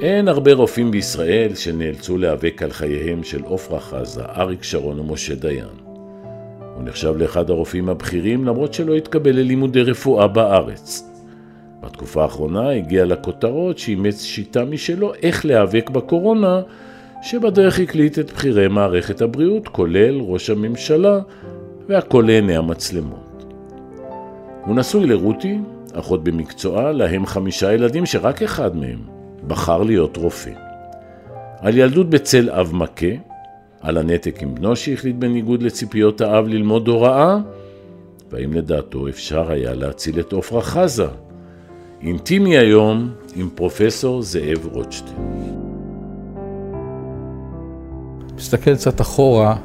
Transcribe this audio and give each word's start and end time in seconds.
אין 0.00 0.28
הרבה 0.28 0.52
רופאים 0.52 0.90
בישראל 0.90 1.54
שנאלצו 1.54 2.18
להיאבק 2.18 2.62
על 2.62 2.70
חייהם 2.70 3.22
של 3.22 3.42
עפרה 3.50 3.80
חזה, 3.80 4.22
אריק 4.36 4.62
שרון 4.62 5.00
ומשה 5.00 5.34
דיין. 5.34 5.64
הוא 6.74 6.84
נחשב 6.84 7.14
לאחד 7.16 7.50
הרופאים 7.50 7.88
הבכירים 7.88 8.44
למרות 8.44 8.74
שלא 8.74 8.94
התקבל 8.94 9.30
ללימודי 9.36 9.82
רפואה 9.82 10.28
בארץ. 10.28 11.10
בתקופה 11.82 12.22
האחרונה 12.22 12.70
הגיע 12.70 13.04
לכותרות 13.04 13.78
שאימץ 13.78 14.22
שיטה 14.22 14.64
משלו 14.64 15.12
איך 15.22 15.46
להיאבק 15.46 15.90
בקורונה, 15.90 16.62
שבדרך 17.22 17.78
הקליט 17.78 18.18
את 18.18 18.30
בכירי 18.30 18.68
מערכת 18.68 19.22
הבריאות, 19.22 19.68
כולל 19.68 20.20
ראש 20.20 20.50
הממשלה, 20.50 21.20
והכל 21.88 22.24
לעיני 22.26 22.56
המצלמות. 22.56 23.44
הוא 24.64 24.76
נשוי 24.76 25.06
לרותי, 25.06 25.58
אחות 25.92 26.24
במקצועה, 26.24 26.92
להם 26.92 27.26
חמישה 27.26 27.72
ילדים 27.72 28.06
שרק 28.06 28.42
אחד 28.42 28.76
מהם 28.76 29.09
בחר 29.46 29.82
להיות 29.82 30.16
רופא. 30.16 30.50
על 31.60 31.78
ילדות 31.78 32.10
בצל 32.10 32.50
אב 32.50 32.70
מכה, 32.74 33.06
על 33.80 33.98
הנתק 33.98 34.42
עם 34.42 34.54
בנו 34.54 34.76
שהחליט 34.76 35.16
בניגוד 35.16 35.62
לציפיות 35.62 36.20
האב 36.20 36.46
ללמוד 36.48 36.88
הוראה, 36.88 37.38
והאם 38.30 38.52
לדעתו 38.52 39.08
אפשר 39.08 39.50
היה 39.50 39.74
להציל 39.74 40.20
את 40.20 40.32
עפרה 40.32 40.62
חזה. 40.62 41.06
אינטימי 42.02 42.58
היום 42.58 43.10
עם 43.34 43.48
פרופסור 43.54 44.22
זאב 44.22 44.66
רוטשטיין. 44.72 45.16
מסתכל 48.36 48.74
קצת 48.74 49.00
אחורה, 49.00 49.56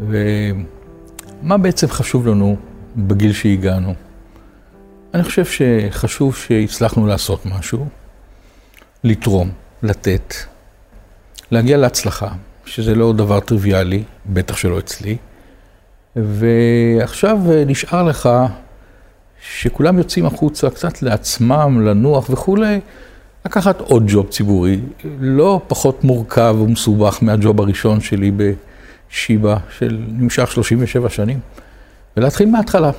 ומה 0.00 1.58
בעצם 1.58 1.86
חשוב 1.86 2.26
לנו 2.26 2.56
בגיל 2.96 3.32
שהגענו? 3.32 3.94
אני 5.14 5.22
חושב 5.22 5.44
שחשוב 5.44 6.36
שהצלחנו 6.36 7.06
לעשות 7.06 7.46
משהו, 7.46 7.86
לתרום, 9.04 9.50
לתת, 9.82 10.34
להגיע 11.50 11.76
להצלחה, 11.76 12.28
שזה 12.66 12.94
לא 12.94 13.12
דבר 13.12 13.40
טריוויאלי, 13.40 14.02
בטח 14.26 14.56
שלא 14.56 14.78
אצלי. 14.78 15.16
ועכשיו 16.16 17.38
נשאר 17.66 18.02
לך 18.02 18.28
שכולם 19.50 19.98
יוצאים 19.98 20.26
החוצה 20.26 20.70
קצת 20.70 21.02
לעצמם, 21.02 21.80
לנוח 21.86 22.30
וכולי, 22.30 22.80
לקחת 23.46 23.80
עוד 23.80 24.04
ג'וב 24.08 24.28
ציבורי, 24.28 24.80
לא 25.20 25.60
פחות 25.66 26.04
מורכב 26.04 26.56
ומסובך 26.60 27.18
מהג'וב 27.22 27.60
הראשון 27.60 28.00
שלי 28.00 28.32
בשיבא, 29.10 29.56
של 29.78 30.04
נמשך 30.08 30.50
37 30.50 31.08
שנים, 31.08 31.40
ולהתחיל 32.16 32.50
מההתחלה. 32.50 32.90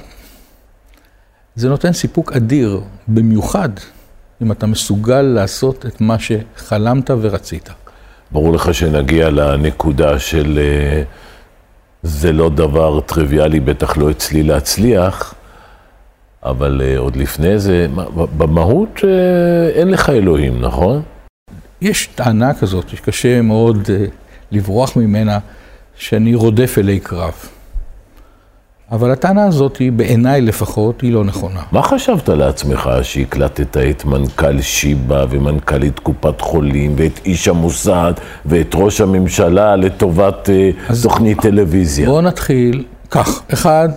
זה 1.55 1.69
נותן 1.69 1.93
סיפוק 1.93 2.33
אדיר, 2.33 2.81
במיוחד 3.07 3.69
אם 4.41 4.51
אתה 4.51 4.67
מסוגל 4.67 5.21
לעשות 5.21 5.85
את 5.85 6.01
מה 6.01 6.15
שחלמת 6.19 7.09
ורצית. 7.21 7.69
ברור 8.31 8.53
לך 8.53 8.73
שנגיע 8.73 9.29
לנקודה 9.29 10.19
של 10.19 10.59
אה, 10.61 11.03
זה 12.03 12.31
לא 12.31 12.49
דבר 12.49 12.99
טריוויאלי, 12.99 13.59
בטח 13.59 13.97
לא 13.97 14.11
אצלי 14.11 14.43
להצליח, 14.43 15.33
אבל 16.43 16.81
uh, 16.81 16.99
עוד 16.99 17.15
לפני 17.15 17.59
זה, 17.59 17.87
במהות 18.37 18.97
uh, 18.97 19.03
אין 19.75 19.87
לך 19.87 20.09
אלוהים, 20.09 20.61
נכון? 20.61 21.01
יש 21.81 22.07
טענה 22.07 22.53
כזאת 22.53 22.89
שקשה 22.89 23.41
מאוד 23.41 23.89
לברוח 24.51 24.97
ממנה, 24.97 25.39
שאני 25.95 26.35
רודף 26.35 26.75
אלי 26.77 26.99
קרב. 26.99 27.33
אבל 28.91 29.11
הטענה 29.11 29.45
הזאת, 29.45 29.81
בעיניי 29.95 30.41
לפחות, 30.41 31.01
היא 31.01 31.13
לא 31.13 31.23
נכונה. 31.23 31.61
מה 31.71 31.81
חשבת 31.81 32.29
לעצמך 32.29 32.89
שהקלטת 33.01 33.77
את 33.77 34.05
מנכ"ל 34.05 34.61
שיבא 34.61 35.25
ומנכ"לית 35.29 35.99
קופת 35.99 36.41
חולים 36.41 36.93
ואת 36.97 37.19
איש 37.25 37.47
המוסד 37.47 38.13
ואת 38.45 38.71
ראש 38.75 39.01
הממשלה 39.01 39.75
לטובת 39.75 40.49
אז 40.89 41.03
תוכנית 41.03 41.41
טלוויזיה? 41.41 42.09
בואו 42.09 42.21
נתחיל 42.21 42.83
כך. 43.11 43.41
אחד, 43.53 43.89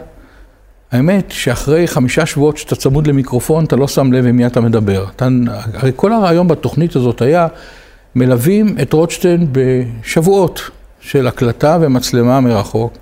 האמת 0.93 1.31
שאחרי 1.31 1.89
חמישה 1.89 2.27
שבועות 2.27 2.57
שאתה 2.57 2.77
צמוד 2.77 3.07
למיקרופון, 3.07 3.65
אתה 3.65 3.77
לא 3.77 3.89
שם 3.89 4.13
לב 4.13 4.27
עם 4.27 4.37
מי 4.37 4.47
אתה 4.47 4.61
מדבר. 4.61 5.07
אתה, 5.17 5.29
הרי 5.75 5.93
כל 5.97 6.13
הרעיון 6.13 6.49
בתוכנית 6.49 6.97
הזאת 6.97 7.23
היה, 7.23 7.47
מלווים 8.15 8.77
את 8.83 8.93
רוטשטיין 8.93 9.47
בשבועות 9.53 10.71
של 11.01 11.27
הקלטה 11.27 11.79
ומצלמה 11.81 12.41
מרחוק, 12.41 12.93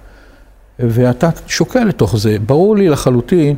ואתה 0.79 1.29
שוקע 1.47 1.85
לתוך 1.85 2.17
זה. 2.17 2.37
ברור 2.47 2.77
לי 2.77 2.89
לחלוטין 2.89 3.57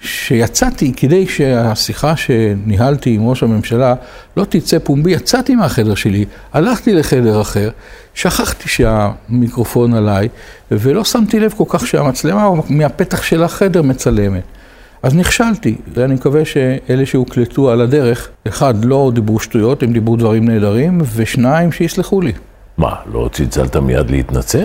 שיצאתי, 0.00 0.92
כדי 0.96 1.26
שהשיחה 1.26 2.16
שניהלתי 2.16 3.14
עם 3.14 3.28
ראש 3.28 3.42
הממשלה 3.42 3.94
לא 4.36 4.44
תצא 4.44 4.78
פומבי, 4.78 5.10
יצאתי 5.10 5.54
מהחדר 5.54 5.94
שלי, 5.94 6.24
הלכתי 6.52 6.92
לחדר 6.92 7.40
אחר, 7.40 7.70
שכחתי 8.14 8.68
שהמיקרופון 8.68 9.94
עליי, 9.94 10.28
ולא 10.70 11.04
שמתי 11.04 11.40
לב 11.40 11.52
כל 11.56 11.64
כך 11.68 11.86
שהמצלמה 11.86 12.50
מהפתח 12.68 13.22
של 13.22 13.42
החדר 13.42 13.82
מצלמת. 13.82 14.42
אז 15.02 15.14
נכשלתי, 15.14 15.76
ואני 15.94 16.14
מקווה 16.14 16.44
שאלה 16.44 17.06
שהוקלטו 17.06 17.70
על 17.70 17.80
הדרך, 17.80 18.28
אחד, 18.48 18.84
לא 18.84 19.10
דיברו 19.14 19.40
שטויות, 19.40 19.82
הם 19.82 19.92
דיברו 19.92 20.16
דברים 20.16 20.48
נהדרים, 20.48 21.00
ושניים, 21.16 21.72
שיסלחו 21.72 22.20
לי. 22.20 22.32
מה, 22.78 22.94
לא 23.12 23.28
צלצלת 23.32 23.76
מיד 23.76 24.10
להתנצל? 24.10 24.64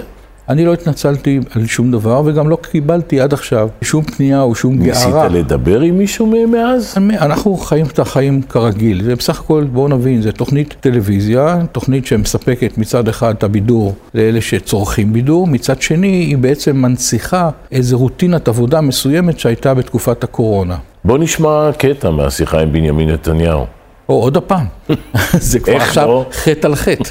אני 0.49 0.65
לא 0.65 0.73
התנצלתי 0.73 1.39
על 1.55 1.65
שום 1.65 1.91
דבר, 1.91 2.21
וגם 2.25 2.49
לא 2.49 2.57
קיבלתי 2.71 3.21
עד 3.21 3.33
עכשיו 3.33 3.69
שום 3.81 4.03
פנייה 4.03 4.41
או 4.41 4.55
שום 4.55 4.77
גערה. 4.77 5.05
ניסית 5.05 5.31
לדבר 5.31 5.81
עם 5.81 5.97
מישהו 5.97 6.47
מאז? 6.47 6.95
אנחנו 6.97 7.57
חיים 7.57 7.85
את 7.85 7.99
החיים 7.99 8.41
כרגיל. 8.41 9.03
זה 9.03 9.15
בסך 9.15 9.39
הכל, 9.39 9.63
בואו 9.71 9.87
נבין, 9.87 10.21
זה 10.21 10.31
תוכנית 10.31 10.75
טלוויזיה, 10.79 11.59
תוכנית 11.71 12.05
שמספקת 12.05 12.77
מצד 12.77 13.07
אחד 13.07 13.35
את 13.37 13.43
הבידור 13.43 13.95
לאלה 14.13 14.41
שצורכים 14.41 15.13
בידור, 15.13 15.47
מצד 15.47 15.81
שני 15.81 16.07
היא 16.07 16.37
בעצם 16.37 16.75
מנציחה 16.75 17.49
איזו 17.71 17.97
רוטינת 17.97 18.47
עבודה 18.47 18.81
מסוימת 18.81 19.39
שהייתה 19.39 19.73
בתקופת 19.73 20.23
הקורונה. 20.23 20.77
בוא 21.05 21.17
נשמע 21.17 21.69
קטע 21.77 22.09
מהשיחה 22.09 22.59
עם 22.59 22.71
בנימין 22.71 23.09
נתניהו. 23.09 23.65
או 24.09 24.21
עוד 24.21 24.37
הפעם, 24.37 24.65
זה 25.33 25.59
כבר 25.59 25.75
עכשיו 25.75 26.07
לא? 26.07 26.25
חטא 26.31 26.67
על 26.67 26.75
חטא. 26.75 27.09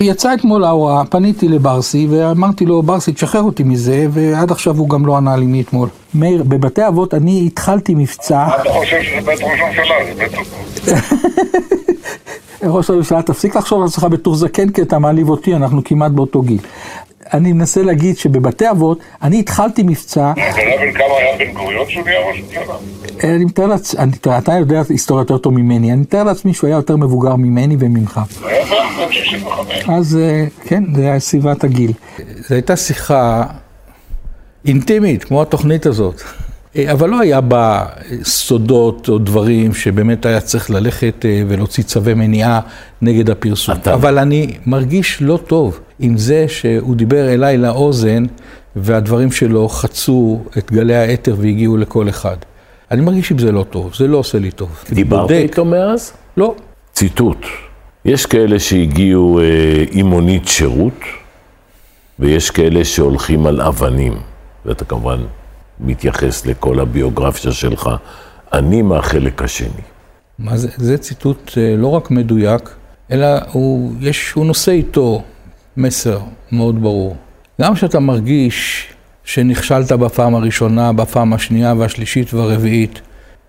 יצא 0.00 0.34
אתמול 0.34 0.64
ההוראה, 0.64 1.04
פניתי 1.04 1.48
לברסי 1.48 2.06
ואמרתי 2.10 2.66
לו, 2.66 2.82
ברסי, 2.82 3.12
תשחרר 3.12 3.42
אותי 3.42 3.62
מזה, 3.62 4.06
ועד 4.10 4.50
עכשיו 4.50 4.76
הוא 4.76 4.88
גם 4.88 5.06
לא 5.06 5.16
ענה 5.16 5.36
לי 5.36 5.46
מאתמול. 5.46 5.88
מאיר, 6.14 6.42
בבתי 6.42 6.88
אבות 6.88 7.14
אני 7.14 7.46
התחלתי 7.46 7.94
מבצע... 7.94 8.48
אתה 8.60 8.70
חושב 8.70 9.02
שזה 9.02 9.26
בית 9.26 9.40
ראש 9.42 9.60
הממשלה? 9.60 9.94
זה 10.06 10.14
בית... 10.18 10.32
ראש 12.74 12.90
הממשלה, 12.90 13.22
תפסיק 13.22 13.56
לחשוב 13.56 13.80
על 13.80 13.86
עצמך 13.86 14.04
בתור 14.04 14.34
זקן, 14.34 14.68
כי 14.68 14.82
אתה 14.82 14.98
מעליב 14.98 15.28
אותי, 15.28 15.54
אנחנו 15.54 15.84
כמעט 15.84 16.12
באותו 16.12 16.42
גיל. 16.42 16.58
אני 17.34 17.52
מנסה 17.52 17.82
להגיד 17.82 18.16
שבבתי 18.16 18.70
אבות, 18.70 18.98
אני 19.22 19.40
התחלתי 19.40 19.82
מבצע... 19.82 20.32
אתה 20.32 20.40
יודע 20.40 20.76
בן 20.80 20.92
כמה 20.92 21.04
היה 21.18 21.38
בן 21.38 21.52
גוריון 21.52 21.84
שהוא 21.88 22.04
נהיה 22.04 22.20
ראש 22.28 22.40
ממשלה? 22.40 22.74
אני 23.24 23.44
מתאר 23.44 23.66
לעצמי, 23.66 24.04
אתה 24.38 24.52
יודע 24.52 24.82
היסטוריה 24.88 25.20
יותר 25.20 25.38
טוב 25.38 25.54
ממני, 25.54 25.92
אני 25.92 26.00
מתאר 26.00 26.24
לעצמי 26.24 26.54
שהוא 26.54 26.68
היה 26.68 26.76
יותר 26.76 26.96
מבוגר 26.96 27.36
ממני 27.36 27.76
וממך. 27.78 28.20
אז 29.88 30.16
אה, 30.16 30.44
כן, 30.64 30.84
זה 30.94 31.02
היה 31.02 31.20
סביבת 31.20 31.64
הגיל. 31.64 31.92
זו 32.48 32.54
הייתה 32.54 32.76
שיחה 32.76 33.42
אינטימית, 34.66 35.24
כמו 35.24 35.42
התוכנית 35.42 35.86
הזאת. 35.86 36.22
אה, 36.76 36.92
אבל 36.92 37.10
לא 37.10 37.20
היה 37.20 37.40
בה 37.40 37.84
סודות 38.22 39.08
או 39.08 39.18
דברים 39.18 39.74
שבאמת 39.74 40.26
היה 40.26 40.40
צריך 40.40 40.70
ללכת 40.70 41.24
אה, 41.24 41.42
ולהוציא 41.48 41.84
צווי 41.84 42.14
מניעה 42.14 42.60
נגד 43.02 43.30
הפרסום. 43.30 43.74
אתה... 43.74 43.94
אבל 43.94 44.18
אני 44.18 44.56
מרגיש 44.66 45.22
לא 45.22 45.38
טוב 45.46 45.80
עם 45.98 46.16
זה 46.16 46.48
שהוא 46.48 46.96
דיבר 46.96 47.34
אליי 47.34 47.58
לאוזן 47.58 48.24
והדברים 48.76 49.32
שלו 49.32 49.68
חצו 49.68 50.40
את 50.58 50.72
גלי 50.72 50.96
האתר 50.96 51.36
והגיעו 51.38 51.76
לכל 51.76 52.08
אחד. 52.08 52.36
אני 52.90 53.00
מרגיש 53.00 53.30
עם 53.30 53.38
זה 53.38 53.52
לא 53.52 53.64
טוב, 53.70 53.94
זה 53.94 54.06
לא 54.06 54.16
עושה 54.16 54.38
לי 54.38 54.50
טוב. 54.50 54.84
דיברת 54.90 55.30
איתו 55.30 55.64
מאז? 55.64 56.12
לא. 56.36 56.54
ציטוט, 56.92 57.46
יש 58.04 58.26
כאלה 58.26 58.58
שהגיעו 58.58 59.40
אה, 59.40 59.44
עם 59.90 60.06
מונית 60.06 60.48
שירות, 60.48 61.00
ויש 62.18 62.50
כאלה 62.50 62.84
שהולכים 62.84 63.46
על 63.46 63.60
אבנים, 63.60 64.14
ואתה 64.66 64.84
כמובן 64.84 65.18
מתייחס 65.80 66.46
לכל 66.46 66.80
הביוגרפיה 66.80 67.52
שלך. 67.52 67.90
אני 68.52 68.82
מהחלק 68.82 69.42
השני. 69.42 69.82
מה 70.38 70.56
זה? 70.56 70.68
זה 70.76 70.98
ציטוט 70.98 71.52
אה, 71.56 71.76
לא 71.76 71.86
רק 71.86 72.10
מדויק, 72.10 72.70
אלא 73.10 73.26
הוא, 73.52 73.92
יש, 74.00 74.32
הוא 74.32 74.46
נושא 74.46 74.72
איתו 74.72 75.22
מסר 75.76 76.20
מאוד 76.52 76.82
ברור. 76.82 77.16
גם 77.60 77.74
כשאתה 77.74 78.00
מרגיש 78.00 78.86
שנכשלת 79.24 79.92
בפעם 79.92 80.34
הראשונה, 80.34 80.92
בפעם 80.92 81.32
השנייה 81.32 81.74
והשלישית 81.78 82.34
והרביעית, 82.34 83.00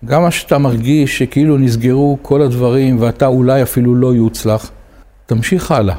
גם 0.06 0.30
כשאתה 0.30 0.58
מרגיש 0.58 1.18
שכאילו 1.18 1.58
נסגרו 1.58 2.18
כל 2.22 2.42
הדברים 2.42 3.02
ואתה 3.02 3.28
אולי 3.28 3.64
אפילו 3.64 3.96
לא 3.96 4.14
יוצלח, 4.14 4.72
תמשיך 5.26 5.72
הלאה. 5.72 5.96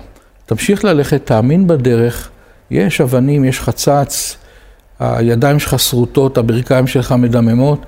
תמשיך 0.46 0.84
ללכת, 0.84 1.26
תאמין 1.26 1.66
בדרך, 1.66 2.30
יש 2.70 3.00
אבנים, 3.00 3.44
יש 3.44 3.60
חצץ, 3.60 4.36
הידיים 5.00 5.58
שלך 5.58 5.78
שרוטות, 5.78 6.38
הברכיים 6.38 6.86
שלך 6.86 7.12
מדממות, 7.12 7.86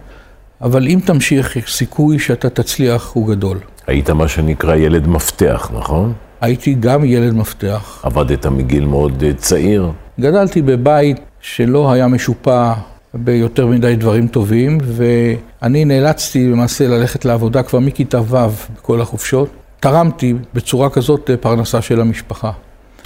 אבל 0.62 0.87
אם 0.89 0.99
תמשיך, 1.05 1.69
סיכוי 1.69 2.19
שאתה 2.19 2.51
תצליח 2.51 3.11
הוא 3.15 3.29
גדול. 3.29 3.59
היית 3.87 4.11
מה 4.11 4.29
שנקרא 4.29 4.77
ילד 4.77 5.07
מפתח, 5.07 5.71
נכון? 5.75 6.12
הייתי 6.41 6.75
גם 6.75 7.05
ילד 7.05 7.35
מפתח. 7.35 8.01
עבדת 8.03 8.47
מגיל 8.47 8.85
מאוד 8.85 9.23
אה, 9.23 9.33
צעיר. 9.33 9.91
גדלתי 10.21 10.62
בבית 10.62 11.17
שלא 11.41 11.93
היה 11.93 12.07
משופע 12.07 12.73
ביותר 13.15 13.67
מדי 13.67 13.97
דברים 13.97 14.29
טובים, 14.29 14.79
ואני 14.85 15.85
נאלצתי 15.85 16.49
למעשה 16.49 16.89
ללכת 16.89 17.25
לעבודה 17.25 17.63
כבר 17.63 17.79
מכיתה 17.79 18.21
ו' 18.21 18.37
בכל 18.77 19.01
החופשות. 19.01 19.49
תרמתי 19.81 20.35
בצורה 20.55 20.91
כזאת 20.91 21.31
פרנסה 21.41 21.83
של 21.83 22.01
המשפחה, 22.01 22.51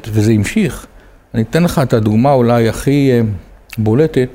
וזה 0.09 0.33
המשיך. 0.33 0.87
אני 1.35 1.43
אתן 1.43 1.62
לך 1.62 1.79
את 1.79 1.93
הדוגמה 1.93 2.33
אולי 2.33 2.69
הכי 2.69 3.11
אה, 3.12 3.21
בולטת, 3.79 4.29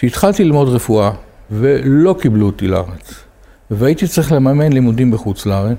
שהתחלתי 0.00 0.44
ללמוד 0.44 0.68
רפואה 0.68 1.10
ולא 1.50 2.16
קיבלו 2.20 2.46
אותי 2.46 2.66
לארץ, 2.68 3.14
והייתי 3.70 4.06
צריך 4.06 4.32
לממן 4.32 4.72
לימודים 4.72 5.10
בחוץ 5.10 5.46
לארץ, 5.46 5.78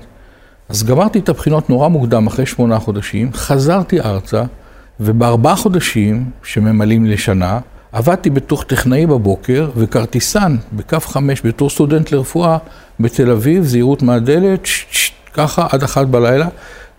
אז 0.68 0.84
גמרתי 0.84 1.18
את 1.18 1.28
הבחינות 1.28 1.70
נורא 1.70 1.88
מוקדם, 1.88 2.26
אחרי 2.26 2.46
שמונה 2.46 2.78
חודשים, 2.78 3.32
חזרתי 3.32 4.00
ארצה, 4.00 4.42
ובארבעה 5.00 5.56
חודשים, 5.56 6.30
שממלאים 6.42 7.06
לשנה, 7.06 7.60
עבדתי 7.92 8.30
בתוך 8.30 8.64
טכנאי 8.64 9.06
בבוקר 9.06 9.70
וכרטיסן 9.76 10.56
בקו 10.72 11.00
חמש 11.00 11.42
בתור 11.44 11.70
סטודנט 11.70 12.12
לרפואה 12.12 12.58
בתל 13.00 13.30
אביב, 13.30 13.64
זהירות 13.64 14.02
מהדלת, 14.02 14.68
ככה 15.34 15.66
עד 15.70 15.82
אחת 15.82 16.06
בלילה. 16.06 16.48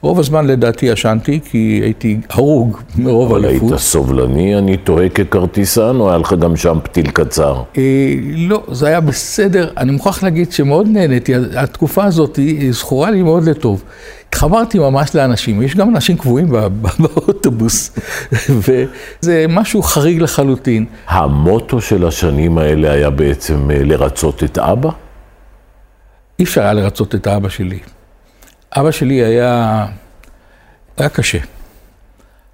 רוב 0.01 0.19
הזמן 0.19 0.47
לדעתי 0.47 0.85
ישנתי, 0.85 1.39
כי 1.49 1.79
הייתי 1.83 2.17
הרוג 2.29 2.77
מרוב 2.97 3.35
אליפות. 3.35 3.61
אבל 3.61 3.69
היית 3.69 3.81
סובלני, 3.81 4.57
אני 4.57 4.77
תוהה 4.77 5.09
ככרטיסן, 5.09 5.95
או 5.99 6.09
היה 6.09 6.17
לך 6.17 6.33
גם 6.33 6.55
שם 6.55 6.79
פתיל 6.83 7.11
קצר? 7.11 7.63
אה, 7.77 8.13
לא, 8.35 8.63
זה 8.71 8.87
היה 8.87 8.99
בסדר. 9.01 9.69
אני 9.77 9.91
מוכרח 9.91 10.23
להגיד 10.23 10.51
שמאוד 10.51 10.87
נהניתי. 10.87 11.33
התקופה 11.57 12.03
הזאת 12.03 12.39
זכורה 12.69 13.11
לי 13.11 13.23
מאוד 13.23 13.43
לטוב. 13.43 13.83
התחברתי 14.29 14.79
ממש 14.79 15.15
לאנשים, 15.15 15.61
יש 15.61 15.75
גם 15.75 15.89
אנשים 15.89 16.17
קבועים 16.17 16.47
באוטובוס, 16.99 17.99
וזה 18.49 19.45
משהו 19.49 19.81
חריג 19.83 20.21
לחלוטין. 20.21 20.85
המוטו 21.07 21.81
של 21.81 22.07
השנים 22.07 22.57
האלה 22.57 22.91
היה 22.91 23.09
בעצם 23.09 23.71
אה, 23.71 23.83
לרצות 23.83 24.43
את 24.43 24.57
אבא? 24.57 24.89
אי 26.39 26.43
אפשר 26.43 26.61
היה 26.61 26.73
לרצות 26.73 27.15
את 27.15 27.27
האבא 27.27 27.49
שלי. 27.49 27.79
אבא 28.75 28.91
שלי 28.91 29.15
היה, 29.15 29.85
היה 30.97 31.09
קשה. 31.09 31.37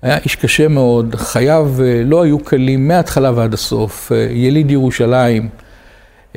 היה 0.02 0.18
איש 0.18 0.36
קשה 0.36 0.68
מאוד, 0.68 1.16
חייו 1.16 1.72
אה, 1.84 2.02
לא 2.06 2.24
היו 2.24 2.40
קלים 2.40 2.88
מההתחלה 2.88 3.32
ועד 3.36 3.54
הסוף, 3.54 4.12
אה, 4.12 4.28
יליד 4.32 4.72
ירושלים. 4.72 5.50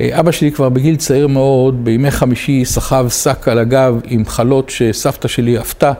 אה, 0.00 0.20
אבא 0.20 0.31
שלי 0.31 0.52
כבר 0.52 0.69
בגיל 0.69 0.96
צעיר 0.96 1.26
מאוד, 1.26 1.84
בימי 1.84 2.11
חמישי 2.11 2.64
סחב 2.64 3.08
שק 3.08 3.49
על 3.49 3.58
הגב 3.58 4.00
עם 4.05 4.25
חלות 4.26 4.70
שסבתא 4.70 5.28
שלי 5.28 5.58
עפתה 5.58 5.93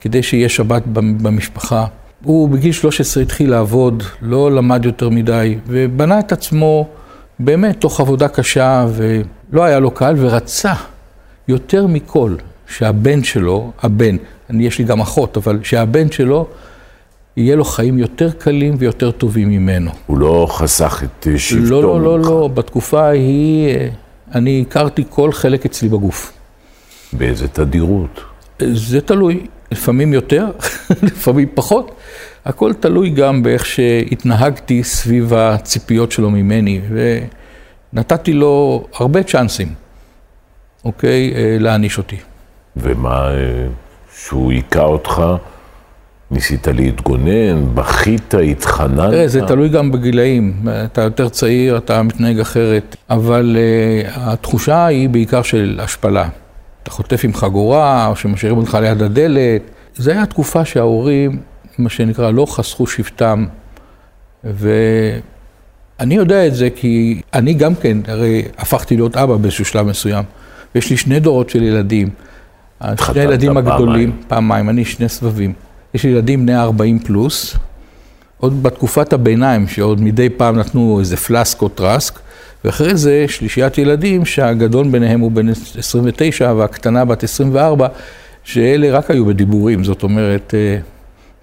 כדי 0.00 0.22
שיהיה 0.22 0.48
שבת 0.48 0.82
במשפחה. 0.92 1.86
הוא 2.24 2.48
בגיל 2.48 2.72
13 2.72 3.22
התחיל 3.22 3.50
לעבוד, 3.50 4.02
לא 4.22 4.52
למד 4.52 4.84
יותר 4.84 5.08
מדי, 5.08 5.58
ובנה 5.66 6.18
את 6.18 6.32
עצמו 6.32 6.88
באמת 7.38 7.80
תוך 7.80 8.00
עבודה 8.00 8.28
קשה, 8.28 8.86
ולא 8.92 9.64
היה 9.64 9.78
לו 9.78 9.90
קל, 9.90 10.14
ורצה 10.18 10.72
יותר 11.48 11.86
מכל 11.86 12.34
שהבן 12.72 13.24
שלו, 13.24 13.72
הבן, 13.82 14.16
אני 14.50 14.66
יש 14.66 14.78
לי 14.78 14.84
גם 14.84 15.00
אחות, 15.00 15.36
אבל 15.36 15.58
שהבן 15.62 16.10
שלו, 16.10 16.46
יהיה 17.36 17.56
לו 17.56 17.64
חיים 17.64 17.98
יותר 17.98 18.30
קלים 18.30 18.74
ויותר 18.78 19.10
טובים 19.10 19.48
ממנו. 19.48 19.90
הוא 20.06 20.18
לא 20.18 20.46
חסך 20.50 21.02
את 21.04 21.26
שבטו 21.36 21.70
לא, 21.70 21.82
לא, 21.82 22.00
לא, 22.00 22.20
לא, 22.20 22.48
בתקופה 22.54 23.02
ההיא 23.02 23.76
אני 24.34 24.64
הכרתי 24.68 25.04
כל 25.10 25.32
חלק 25.32 25.66
אצלי 25.66 25.88
בגוף. 25.88 26.32
באיזה 27.12 27.48
תדירות? 27.48 28.20
זה 28.58 29.00
תלוי, 29.00 29.46
לפעמים 29.70 30.12
יותר, 30.12 30.46
לפעמים 31.02 31.48
פחות. 31.54 31.94
הכל 32.44 32.72
תלוי 32.72 33.10
גם 33.10 33.42
באיך 33.42 33.66
שהתנהגתי 33.66 34.84
סביב 34.84 35.34
הציפיות 35.34 36.12
שלו 36.12 36.30
ממני, 36.30 36.80
ונתתי 37.92 38.32
לו 38.32 38.84
הרבה 38.94 39.22
צ'אנסים, 39.22 39.68
אוקיי, 40.84 41.32
אה, 41.34 41.56
להעניש 41.60 41.98
אותי. 41.98 42.16
ומה, 42.76 43.30
אה, 43.30 43.66
שהוא 44.16 44.52
היכה 44.52 44.82
אותך, 44.82 45.22
ניסית 46.30 46.66
להתגונן, 46.66 47.74
בכית, 47.74 48.34
התחננת? 48.50 49.10
תראה, 49.10 49.28
זה 49.28 49.40
תלוי 49.46 49.68
גם 49.68 49.92
בגילאים. 49.92 50.54
אתה 50.84 51.02
יותר 51.02 51.28
צעיר, 51.28 51.76
אתה 51.76 52.02
מתנהג 52.02 52.40
אחרת, 52.40 52.96
אבל 53.10 53.56
uh, 53.56 54.10
התחושה 54.16 54.86
היא 54.86 55.08
בעיקר 55.08 55.42
של 55.42 55.80
השפלה. 55.82 56.28
אתה 56.82 56.90
חוטף 56.90 57.20
עם 57.24 57.34
חגורה, 57.34 58.06
או 58.06 58.16
שמשאירים 58.16 58.58
אותך 58.58 58.78
ליד 58.80 59.02
הדלת. 59.02 59.62
זו 59.96 60.10
הייתה 60.10 60.26
תקופה 60.26 60.64
שההורים, 60.64 61.38
מה 61.78 61.88
שנקרא, 61.88 62.30
לא 62.30 62.46
חסכו 62.46 62.86
שבטם. 62.86 63.46
ואני 64.44 66.14
יודע 66.14 66.46
את 66.46 66.54
זה 66.54 66.70
כי 66.70 67.20
אני 67.34 67.54
גם 67.54 67.74
כן, 67.74 67.98
הרי 68.08 68.42
הפכתי 68.58 68.96
להיות 68.96 69.16
אבא 69.16 69.36
באיזשהו 69.36 69.64
שלב 69.64 69.86
מסוים. 69.86 70.24
ויש 70.74 70.90
לי 70.90 70.96
שני 70.96 71.20
דורות 71.20 71.50
של 71.50 71.62
ילדים. 71.62 72.08
שני 73.06 73.20
הילדים 73.20 73.56
הגדולים, 73.56 74.16
פעמיים, 74.28 74.68
אני 74.68 74.84
שני 74.84 75.08
סבבים. 75.08 75.52
יש 75.94 76.04
לי 76.04 76.10
ילדים 76.10 76.46
בני 76.46 76.56
40 76.56 76.98
פלוס, 76.98 77.56
עוד 78.38 78.62
בתקופת 78.62 79.12
הביניים, 79.12 79.68
שעוד 79.68 80.00
מדי 80.00 80.30
פעם 80.30 80.58
נתנו 80.58 81.00
איזה 81.00 81.16
פלאסק 81.16 81.62
או 81.62 81.68
טרסק, 81.68 82.18
ואחרי 82.64 82.96
זה 82.96 83.24
שלישיית 83.28 83.78
ילדים 83.78 84.24
שהגדול 84.24 84.88
ביניהם 84.88 85.20
הוא 85.20 85.30
בן 85.32 85.48
29 85.78 86.52
והקטנה 86.52 87.04
בת 87.04 87.24
24, 87.24 87.88
שאלה 88.44 88.98
רק 88.98 89.10
היו 89.10 89.26
בדיבורים, 89.26 89.84
זאת 89.84 90.02
אומרת, 90.02 90.54
אה, 90.54 90.78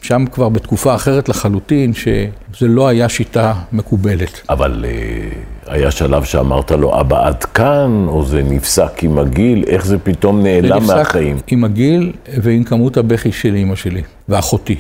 שם 0.01 0.25
כבר 0.31 0.49
בתקופה 0.49 0.95
אחרת 0.95 1.29
לחלוטין, 1.29 1.93
שזה 1.93 2.67
לא 2.67 2.87
היה 2.87 3.09
שיטה 3.09 3.53
מקובלת. 3.71 4.41
אבל 4.49 4.85
uh, 4.85 5.37
היה 5.67 5.91
שלב 5.91 6.23
שאמרת 6.23 6.71
לו, 6.71 6.99
אבא 6.99 7.27
עד 7.27 7.43
כאן, 7.43 8.05
או 8.07 8.25
זה 8.25 8.43
נפסק 8.43 9.03
עם 9.03 9.19
הגיל, 9.19 9.63
איך 9.67 9.85
זה 9.85 9.97
פתאום 9.99 10.43
נעלם 10.43 10.83
מהחיים? 10.87 11.27
זה 11.27 11.33
נפסק 11.33 11.51
עם 11.51 11.63
הגיל 11.63 12.11
ועם 12.41 12.63
כמות 12.63 12.97
הבכי 12.97 13.31
של 13.31 13.55
אימא 13.55 13.75
שלי, 13.75 14.01
ואחותי. 14.29 14.75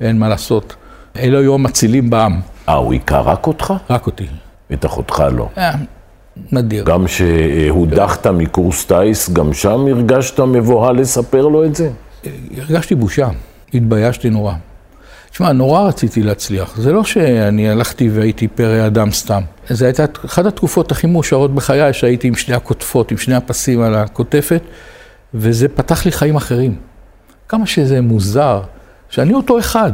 אין 0.00 0.18
מה 0.18 0.28
לעשות. 0.28 0.74
אלו 1.18 1.38
היו 1.38 1.54
המצילים 1.54 2.10
בעם. 2.10 2.40
אה, 2.68 2.74
הוא 2.74 2.92
היכה 2.92 3.20
רק 3.20 3.46
אותך? 3.46 3.74
רק 3.90 4.06
אותי. 4.06 4.26
את 4.72 4.86
אחותך 4.86 5.24
לא. 5.32 5.48
אה, 5.58 5.72
נדיר. 6.52 6.84
גם 6.84 7.08
שהודחת 7.08 8.26
מקורס 8.26 8.84
טיס, 8.84 9.30
גם 9.30 9.52
שם 9.52 9.86
הרגשת 9.86 10.40
מבוהל 10.40 10.96
לספר 11.00 11.42
לו 11.46 11.64
את 11.64 11.74
זה? 11.74 11.90
הרגשתי 12.58 12.94
בושה. 12.94 13.28
התביישתי 13.74 14.30
נורא. 14.30 14.54
תשמע, 15.30 15.52
נורא 15.52 15.88
רציתי 15.88 16.22
להצליח. 16.22 16.76
זה 16.76 16.92
לא 16.92 17.04
שאני 17.04 17.70
הלכתי 17.70 18.08
והייתי 18.08 18.48
פרא 18.48 18.86
אדם 18.86 19.10
סתם. 19.10 19.42
זו 19.70 19.84
הייתה 19.84 20.04
אחת 20.26 20.46
התקופות 20.46 20.92
הכי 20.92 21.06
מאושרות 21.06 21.54
בחיי, 21.54 21.92
שהייתי 21.92 22.28
עם 22.28 22.34
שני 22.34 22.54
הקוטפות, 22.54 23.10
עם 23.10 23.16
שני 23.16 23.34
הפסים 23.34 23.80
על 23.80 23.94
הקוטפת, 23.94 24.62
וזה 25.34 25.68
פתח 25.68 26.04
לי 26.04 26.12
חיים 26.12 26.36
אחרים. 26.36 26.76
כמה 27.48 27.66
שזה 27.66 28.00
מוזר, 28.00 28.62
שאני 29.10 29.34
אותו 29.34 29.58
אחד, 29.58 29.92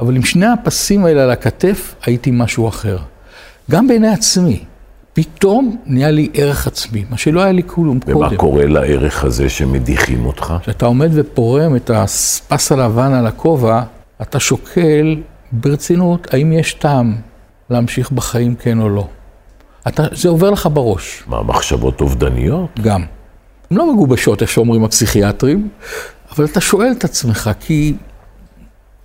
אבל 0.00 0.16
עם 0.16 0.22
שני 0.22 0.46
הפסים 0.46 1.04
האלה 1.04 1.22
על 1.22 1.30
הכתף, 1.30 1.94
הייתי 2.06 2.30
משהו 2.32 2.68
אחר. 2.68 2.98
גם 3.70 3.88
בעיני 3.88 4.08
עצמי. 4.08 4.64
פתאום 5.14 5.76
נהיה 5.86 6.10
לי 6.10 6.28
ערך 6.34 6.66
עצמי, 6.66 7.04
מה 7.10 7.16
שלא 7.16 7.40
היה 7.40 7.52
לי 7.52 7.62
כלום 7.66 8.00
ומה 8.06 8.14
קודם. 8.14 8.26
ומה 8.26 8.36
קורה 8.36 8.66
לערך 8.66 9.24
הזה 9.24 9.48
שמדיחים 9.48 10.26
אותך? 10.26 10.54
כשאתה 10.62 10.86
עומד 10.86 11.10
ופורם 11.12 11.76
את 11.76 11.90
הספס 11.90 12.72
הלבן 12.72 13.12
על 13.12 13.26
הכובע, 13.26 13.82
אתה 14.22 14.40
שוקל 14.40 15.16
ברצינות 15.52 16.34
האם 16.34 16.52
יש 16.52 16.74
טעם 16.74 17.16
להמשיך 17.70 18.12
בחיים 18.12 18.54
כן 18.54 18.80
או 18.80 18.88
לא. 18.88 19.08
אתה, 19.88 20.02
זה 20.12 20.28
עובר 20.28 20.50
לך 20.50 20.68
בראש. 20.72 21.22
מה, 21.26 21.42
מחשבות 21.42 22.00
אובדניות? 22.00 22.80
גם. 22.80 23.04
הן 23.70 23.76
לא 23.76 23.92
מגובשות, 23.92 24.42
איך 24.42 24.50
שאומרים 24.50 24.84
הפסיכיאטרים, 24.84 25.68
אבל 26.36 26.44
אתה 26.44 26.60
שואל 26.60 26.92
את 26.98 27.04
עצמך, 27.04 27.50
כי 27.60 27.94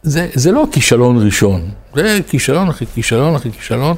זה, 0.01 0.27
זה 0.33 0.51
לא 0.51 0.63
הכישלון 0.63 1.25
ראשון, 1.25 1.61
זה 1.95 2.19
כישלון 2.27 2.69
אחרי 2.69 2.87
כישלון 2.87 3.35
אחרי 3.35 3.51
כישלון. 3.51 3.95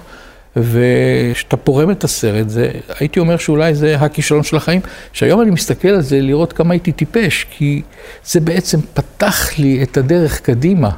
וכשאתה 0.55 1.57
פורם 1.57 1.91
את 1.91 2.03
הסרט, 2.03 2.49
זה, 2.49 2.71
הייתי 2.99 3.19
אומר 3.19 3.37
שאולי 3.37 3.75
זה 3.75 3.95
הכישלון 3.95 4.43
של 4.43 4.57
החיים, 4.57 4.81
שהיום 5.13 5.41
אני 5.41 5.51
מסתכל 5.51 5.87
על 5.87 6.01
זה 6.01 6.21
לראות 6.21 6.53
כמה 6.53 6.73
הייתי 6.73 6.91
טיפש, 6.91 7.45
כי 7.51 7.81
זה 8.25 8.39
בעצם 8.39 8.79
פתח 8.93 9.59
לי 9.59 9.83
את 9.83 9.97
הדרך 9.97 10.39
קדימה 10.39 10.89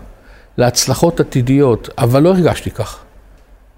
להצלחות 0.58 1.20
עתידיות, 1.20 1.90
אבל 1.98 2.24
לא 2.24 2.30
הרגשתי 2.30 2.72
כך. 2.72 3.00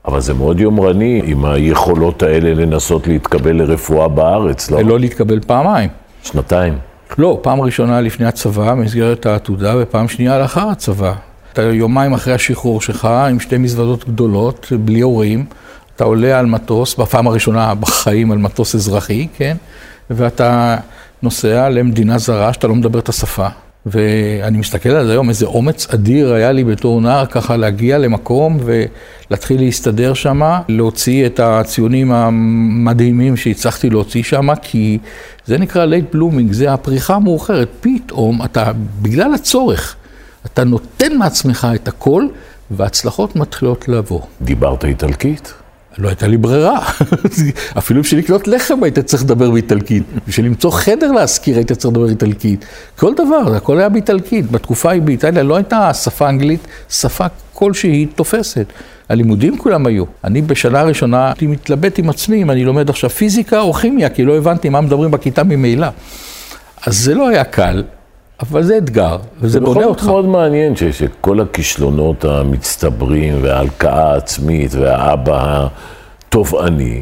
אבל 0.07 0.19
זה 0.19 0.33
מאוד 0.33 0.59
יומרני 0.59 1.21
עם 1.25 1.45
היכולות 1.45 2.23
האלה 2.23 2.53
לנסות 2.53 3.07
להתקבל 3.07 3.55
לרפואה 3.55 4.07
בארץ, 4.07 4.71
לא? 4.71 4.81
לא 4.81 4.99
להתקבל 4.99 5.39
פעמיים. 5.39 5.89
שנתיים. 6.23 6.77
לא, 7.17 7.39
פעם 7.41 7.61
ראשונה 7.61 8.01
לפני 8.01 8.25
הצבא, 8.25 8.73
במסגרת 8.73 9.25
העתודה, 9.25 9.73
ופעם 9.79 10.07
שנייה 10.07 10.39
לאחר 10.39 10.69
הצבא. 10.69 11.13
אתה 11.53 11.61
יומיים 11.61 12.13
אחרי 12.13 12.33
השחרור 12.33 12.81
שלך, 12.81 13.05
עם 13.05 13.39
שתי 13.39 13.57
מזוודות 13.57 14.09
גדולות, 14.09 14.71
בלי 14.79 15.01
הורים, 15.01 15.45
אתה 15.95 16.03
עולה 16.03 16.39
על 16.39 16.45
מטוס, 16.45 16.95
בפעם 16.95 17.27
הראשונה 17.27 17.75
בחיים 17.75 18.31
על 18.31 18.37
מטוס 18.37 18.75
אזרחי, 18.75 19.27
כן? 19.37 19.57
ואתה 20.09 20.77
נוסע 21.23 21.69
למדינה 21.69 22.17
זרה 22.17 22.53
שאתה 22.53 22.67
לא 22.67 22.75
מדבר 22.75 22.99
את 22.99 23.09
השפה. 23.09 23.47
ואני 23.85 24.57
מסתכל 24.57 24.89
על 24.89 25.05
זה 25.05 25.11
היום, 25.11 25.29
איזה 25.29 25.45
אומץ 25.45 25.87
אדיר 25.93 26.33
היה 26.33 26.51
לי 26.51 26.63
בתור 26.63 27.01
נער 27.01 27.25
ככה 27.25 27.57
להגיע 27.57 27.97
למקום 27.97 28.59
ולהתחיל 28.65 29.59
להסתדר 29.61 30.13
שם, 30.13 30.41
להוציא 30.67 31.25
את 31.25 31.39
הציונים 31.39 32.11
המדהימים 32.11 33.37
שהצלחתי 33.37 33.89
להוציא 33.89 34.23
שם, 34.23 34.55
כי 34.61 34.97
זה 35.45 35.57
נקרא 35.57 35.85
late 35.85 36.15
blooming, 36.15 36.51
זה 36.51 36.73
הפריחה 36.73 37.15
המאוחרת. 37.15 37.69
פתאום 37.81 38.43
אתה, 38.45 38.71
בגלל 39.01 39.33
הצורך, 39.33 39.95
אתה 40.45 40.63
נותן 40.63 41.17
מעצמך 41.17 41.67
את 41.75 41.87
הכל, 41.87 42.27
והצלחות 42.71 43.35
מתחילות 43.35 43.87
לבוא. 43.87 44.21
דיברת 44.41 44.85
איטלקית? 44.85 45.53
לא 45.97 46.07
הייתה 46.07 46.27
לי 46.27 46.37
ברירה. 46.37 46.79
אפילו 47.77 48.01
בשביל 48.01 48.19
לקנות 48.19 48.47
לחם 48.47 48.83
היית 48.83 48.99
צריך 48.99 49.23
לדבר 49.23 49.51
באיטלקית. 49.51 50.03
בשביל 50.27 50.45
למצוא 50.45 50.71
חדר 50.71 51.11
להשכיר 51.11 51.55
היית 51.55 51.71
צריך 51.71 51.93
לדבר 51.93 52.09
איטלקית. 52.09 52.65
כל 52.97 53.13
דבר, 53.13 53.55
הכל 53.55 53.79
היה 53.79 53.89
באיטלקית. 53.89 54.51
בתקופה 54.51 54.89
ההיא 54.89 55.01
באיטליה 55.01 55.43
לא 55.43 55.55
הייתה 55.55 55.93
שפה 55.93 56.29
אנגלית, 56.29 56.67
שפה 56.89 57.25
כלשהי 57.53 58.05
תופסת. 58.05 58.65
הלימודים 59.09 59.57
כולם 59.57 59.87
היו. 59.87 60.03
אני 60.23 60.41
בשנה 60.41 60.79
הראשונה 60.79 61.27
הייתי 61.27 61.47
מתלבט 61.47 61.99
עם 61.99 62.09
עצמי 62.09 62.41
אם 62.41 62.51
אני 62.51 62.65
לומד 62.65 62.89
עכשיו 62.89 63.09
פיזיקה 63.09 63.59
או 63.61 63.73
כימיה, 63.73 64.09
כי 64.09 64.25
לא 64.25 64.37
הבנתי 64.37 64.69
מה 64.69 64.81
מדברים 64.81 65.11
בכיתה 65.11 65.43
ממילא. 65.43 65.87
אז 66.85 66.97
זה 66.97 67.13
לא 67.13 67.29
היה 67.29 67.43
קל, 67.43 67.83
אבל 68.39 68.63
זה 68.63 68.77
אתגר, 68.77 69.17
וזה 69.41 69.59
בונה 69.59 69.85
אותך. 69.85 70.03
זה 70.03 70.09
מאוד 70.09 70.25
מעניין 70.25 70.73
שכל 70.75 71.39
הכישלונות 71.41 72.25
המצטברים 72.25 73.33
וההלקאה 73.41 74.11
העצמית 74.11 74.73
והאבא 74.73 75.67
התובעני, 76.27 77.01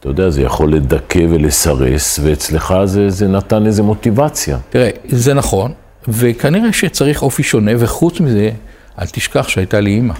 אתה 0.00 0.08
יודע, 0.08 0.30
זה 0.30 0.42
יכול 0.42 0.72
לדכא 0.72 1.26
ולסרס, 1.30 2.20
ואצלך 2.22 2.74
זה, 2.84 3.10
זה 3.10 3.28
נתן 3.28 3.66
איזו 3.66 3.84
מוטיבציה. 3.84 4.58
תראה, 4.70 4.90
זה 5.08 5.34
נכון, 5.34 5.72
וכנראה 6.08 6.72
שצריך 6.72 7.22
אופי 7.22 7.42
שונה, 7.42 7.72
וחוץ 7.78 8.20
מזה, 8.20 8.50
אל 8.98 9.06
תשכח 9.06 9.48
שהייתה 9.48 9.80
לי 9.80 9.90
אימא. 9.90 10.14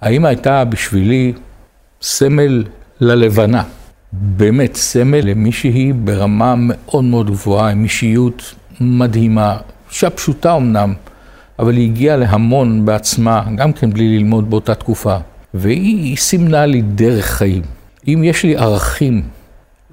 האימא 0.00 0.28
הייתה 0.28 0.64
בשבילי 0.64 1.32
סמל 2.02 2.64
ללבנה. 3.00 3.62
באמת, 4.12 4.76
סמל 4.76 5.20
למישהי 5.20 5.92
ברמה 5.92 6.54
מאוד 6.58 7.04
מאוד 7.04 7.30
גבוהה, 7.30 7.70
עם 7.70 7.84
אישיות 7.84 8.54
מדהימה, 8.80 9.56
אישה 9.90 10.10
פשוטה 10.10 10.56
אמנם, 10.56 10.94
אבל 11.58 11.76
היא 11.76 11.90
הגיעה 11.90 12.16
להמון 12.16 12.84
בעצמה, 12.84 13.42
גם 13.56 13.72
כן 13.72 13.90
בלי 13.90 14.18
ללמוד 14.18 14.50
באותה 14.50 14.74
תקופה. 14.74 15.16
והיא 15.54 16.16
סימנה 16.16 16.66
לי 16.66 16.82
דרך 16.82 17.24
חיים. 17.24 17.62
אם 18.08 18.20
יש 18.24 18.44
לי 18.44 18.56
ערכים, 18.56 19.22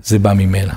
זה 0.04 0.20
בא 0.20 0.34
ממנה. 0.34 0.74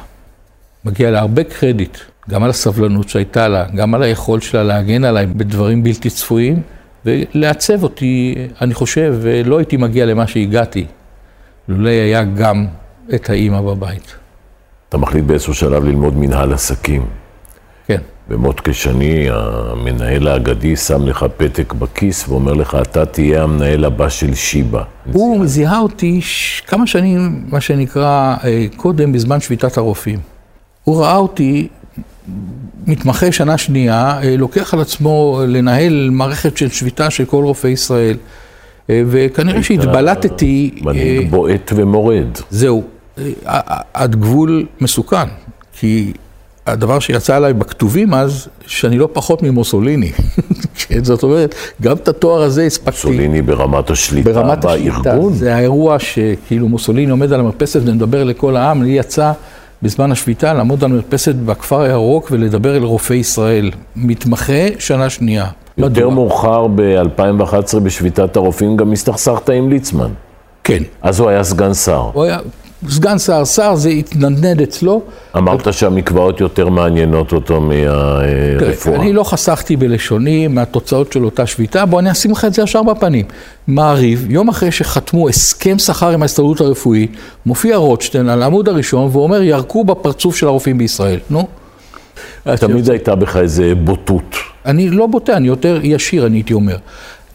מגיע 0.85 1.11
לה 1.11 1.21
הרבה 1.21 1.45
קרדיט, 1.45 1.99
גם 2.31 2.43
על 2.43 2.51
הסבלנות 2.51 3.09
שהייתה 3.09 3.49
לה, 3.49 3.65
גם 3.77 3.95
על 3.95 4.03
היכולת 4.03 4.43
שלה 4.43 4.63
להגן 4.63 5.05
עליי 5.05 5.27
בדברים 5.27 5.83
בלתי 5.83 6.11
צפויים, 6.11 6.63
ולעצב 7.05 7.83
אותי, 7.83 8.35
אני 8.61 8.75
חושב, 8.75 9.15
ולא 9.21 9.59
הייתי 9.59 9.77
מגיע 9.77 10.07
למה 10.07 10.27
שהגעתי, 10.27 10.87
לולא 11.69 11.89
היה 11.89 12.25
גם 12.25 12.67
את 13.15 13.31
האימא 13.31 13.61
בבית. 13.61 14.15
אתה 14.89 14.99
מחליט 14.99 15.25
באיזשהו 15.25 15.55
שלב 15.55 15.85
ללמוד 15.85 16.17
מנהל 16.17 16.53
עסקים. 16.53 17.07
כן. 17.89 18.01
ומוטקה 18.29 18.73
שני, 18.73 19.27
המנהל 19.31 20.29
האגדי, 20.29 20.77
שם 20.77 21.07
לך 21.07 21.27
פתק 21.37 21.73
בכיס 21.73 22.29
ואומר 22.29 22.53
לך, 22.53 22.77
אתה 22.83 23.07
תהיה 23.07 23.43
המנהל 23.43 23.85
הבא 23.85 24.09
של 24.09 24.35
שיבא. 24.35 24.83
הוא 25.13 25.47
זיהה 25.47 25.79
אותי 25.79 26.21
כמה 26.67 26.87
שנים, 26.87 27.45
מה 27.49 27.61
שנקרא, 27.61 28.37
אה, 28.45 28.67
קודם, 28.77 29.13
בזמן 29.13 29.41
שביתת 29.41 29.77
הרופאים. 29.77 30.19
הוא 30.85 31.01
ראה 31.03 31.17
אותי, 31.17 31.69
מתמחה 32.87 33.33
שנה 33.33 33.59
שנייה, 33.59 34.21
אה, 34.23 34.37
לוקח 34.37 34.75
על 34.75 34.81
עצמו 34.81 35.41
לנהל 35.47 36.09
מערכת 36.13 36.57
של 36.57 36.69
שביתה 36.69 37.11
של 37.11 37.25
כל 37.25 37.45
רופאי 37.45 37.71
ישראל. 37.71 38.17
אה, 38.91 39.03
וכנראה 39.07 39.63
שהתבלטתי... 39.63 40.75
מנהיג 40.83 41.31
בועט 41.31 41.73
ומורד. 41.75 42.39
זהו, 42.51 42.85
עד 43.95 44.17
גבול 44.17 44.67
מסוכן, 44.81 45.29
כי 45.73 46.13
הדבר 46.73 46.99
שיצא 46.99 47.37
עליי 47.37 47.53
בכתובים 47.53 48.15
אז, 48.15 48.49
שאני 48.67 48.99
לא 48.99 49.09
פחות 49.13 49.43
ממוסוליני. 49.43 50.13
כן, 50.89 51.05
זאת 51.05 51.23
אומרת, 51.23 51.55
גם 51.83 51.97
את 51.97 52.09
התואר 52.09 52.43
הזה 52.43 52.63
הספקתי. 52.63 52.91
מוסוליני 52.91 53.43
ברמת 53.43 53.91
השליטה 53.91 54.33
ברמת 54.33 54.65
בארגון. 54.65 54.91
השליטה. 54.91 55.19
זה 55.31 55.55
האירוע 55.55 55.99
שכאילו 55.99 56.69
מוסוליני 56.69 57.11
עומד 57.11 57.33
על 57.33 57.41
המרפסת 57.41 57.81
ומדבר 57.85 58.25
לכל 58.25 58.57
העם, 58.57 58.83
לי 58.83 58.91
יצא 58.91 59.33
בזמן 59.83 60.13
השביתה 60.13 60.55
לעמוד 60.55 60.85
על 60.85 60.93
מרפסת 60.93 61.35
בכפר 61.35 61.81
הירוק 61.81 62.29
ולדבר 62.31 62.77
אל 62.77 62.83
רופאי 62.85 63.17
ישראל. 63.17 63.71
מתמחה 63.97 64.53
שנה 64.79 65.11
שנייה. 65.11 65.47
יותר 65.79 65.91
מדוע? 65.91 66.15
מאוחר 66.15 66.67
ב-2011 66.67 67.79
בשביתת 67.83 68.37
הרופאים 68.37 68.77
גם 68.77 68.93
הסתכסכת 68.93 69.51
עם 69.51 69.71
ליצמן. 69.71 70.11
כן. 70.65 70.83
אז 71.03 71.21
הוא 71.21 71.29
היה 71.29 71.45
סגן 71.45 71.75
שר. 71.75 72.11
הוא 72.13 72.25
היה 72.25 72.39
סגן 72.89 73.19
שר, 73.19 73.45
שר, 73.45 73.75
זה 73.75 73.89
התנדנד 73.89 74.63
אצלו. 74.63 75.03
אמרת 75.37 75.73
שהמקוואות 75.73 76.41
יותר 76.41 76.69
מעניינות 76.69 77.33
אותו 77.33 77.61
מהרפואה. 77.61 78.97
אני 78.97 79.13
לא 79.13 79.25
חסכתי 79.25 79.77
בלשוני 79.77 80.49
מהתוצאות 80.49 81.13
של 81.13 81.25
אותה 81.25 81.47
שביתה, 81.47 81.87
בוא 81.87 82.01
אני 82.01 82.11
אשים 82.11 82.31
לך 82.31 82.45
את 82.45 82.55
זה 82.55 82.63
ישר 82.63 82.83
בפנים. 82.83 83.27
מעריב, 83.67 84.27
יום 84.31 84.49
אחרי 84.49 84.73
שחתמו 84.73 85.29
הסכם 85.29 85.79
שכר 85.79 86.11
עם 86.11 86.23
ההסתדרות 86.23 86.61
הרפואית, 86.61 87.13
מופיע 87.47 87.77
רוטשטיין 87.77 88.29
על 88.29 88.43
העמוד 88.43 88.69
הראשון 88.69 89.09
ואומר, 89.13 89.43
ירקו 89.43 89.85
בפרצוף 89.85 90.37
של 90.37 90.47
הרופאים 90.47 90.79
בישראל. 90.79 91.19
נו. 91.31 91.47
תמיד 92.57 92.91
הייתה 92.91 93.15
בך 93.15 93.37
איזה 93.37 93.75
בוטות. 93.75 94.37
אני 94.67 94.91
לא 94.91 95.07
בוטה, 95.07 95.37
אני 95.37 95.49
יותר 95.49 95.81
ישיר, 95.83 96.27
אני 96.27 96.37
הייתי 96.37 96.55
אומר. 96.55 96.77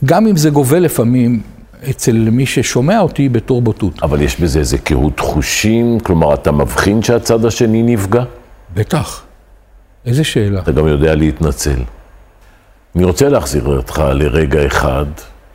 גם 0.05 0.27
אם 0.27 0.38
זה 0.38 0.50
גובל 0.50 0.79
לפעמים 0.79 1.41
אצל 1.89 2.29
מי 2.31 2.45
ששומע 2.45 2.99
אותי 2.99 3.29
בתור 3.29 3.61
בוטות. 3.61 4.03
אבל 4.03 4.21
יש 4.21 4.39
בזה 4.39 4.59
איזה 4.59 4.77
קהות 4.77 5.19
חושים? 5.19 5.99
כלומר, 5.99 6.33
אתה 6.33 6.51
מבחין 6.51 7.03
שהצד 7.03 7.45
השני 7.45 7.83
נפגע? 7.83 8.23
בטח. 8.73 9.23
איזה 10.05 10.23
שאלה. 10.23 10.59
אתה 10.59 10.71
גם 10.71 10.87
יודע 10.87 11.15
להתנצל. 11.15 11.79
אני 12.95 13.03
רוצה 13.03 13.29
להחזיר 13.29 13.65
אותך 13.65 14.03
לרגע 14.13 14.65
אחד, 14.65 15.05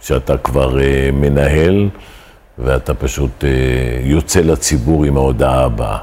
שאתה 0.02 0.36
כבר 0.36 0.78
uh, 0.78 1.12
מנהל, 1.12 1.88
ואתה 2.58 2.94
פשוט 2.94 3.30
uh, 3.44 3.46
יוצא 4.06 4.40
לציבור 4.40 5.04
עם 5.04 5.16
ההודעה 5.16 5.64
הבאה. 5.64 5.98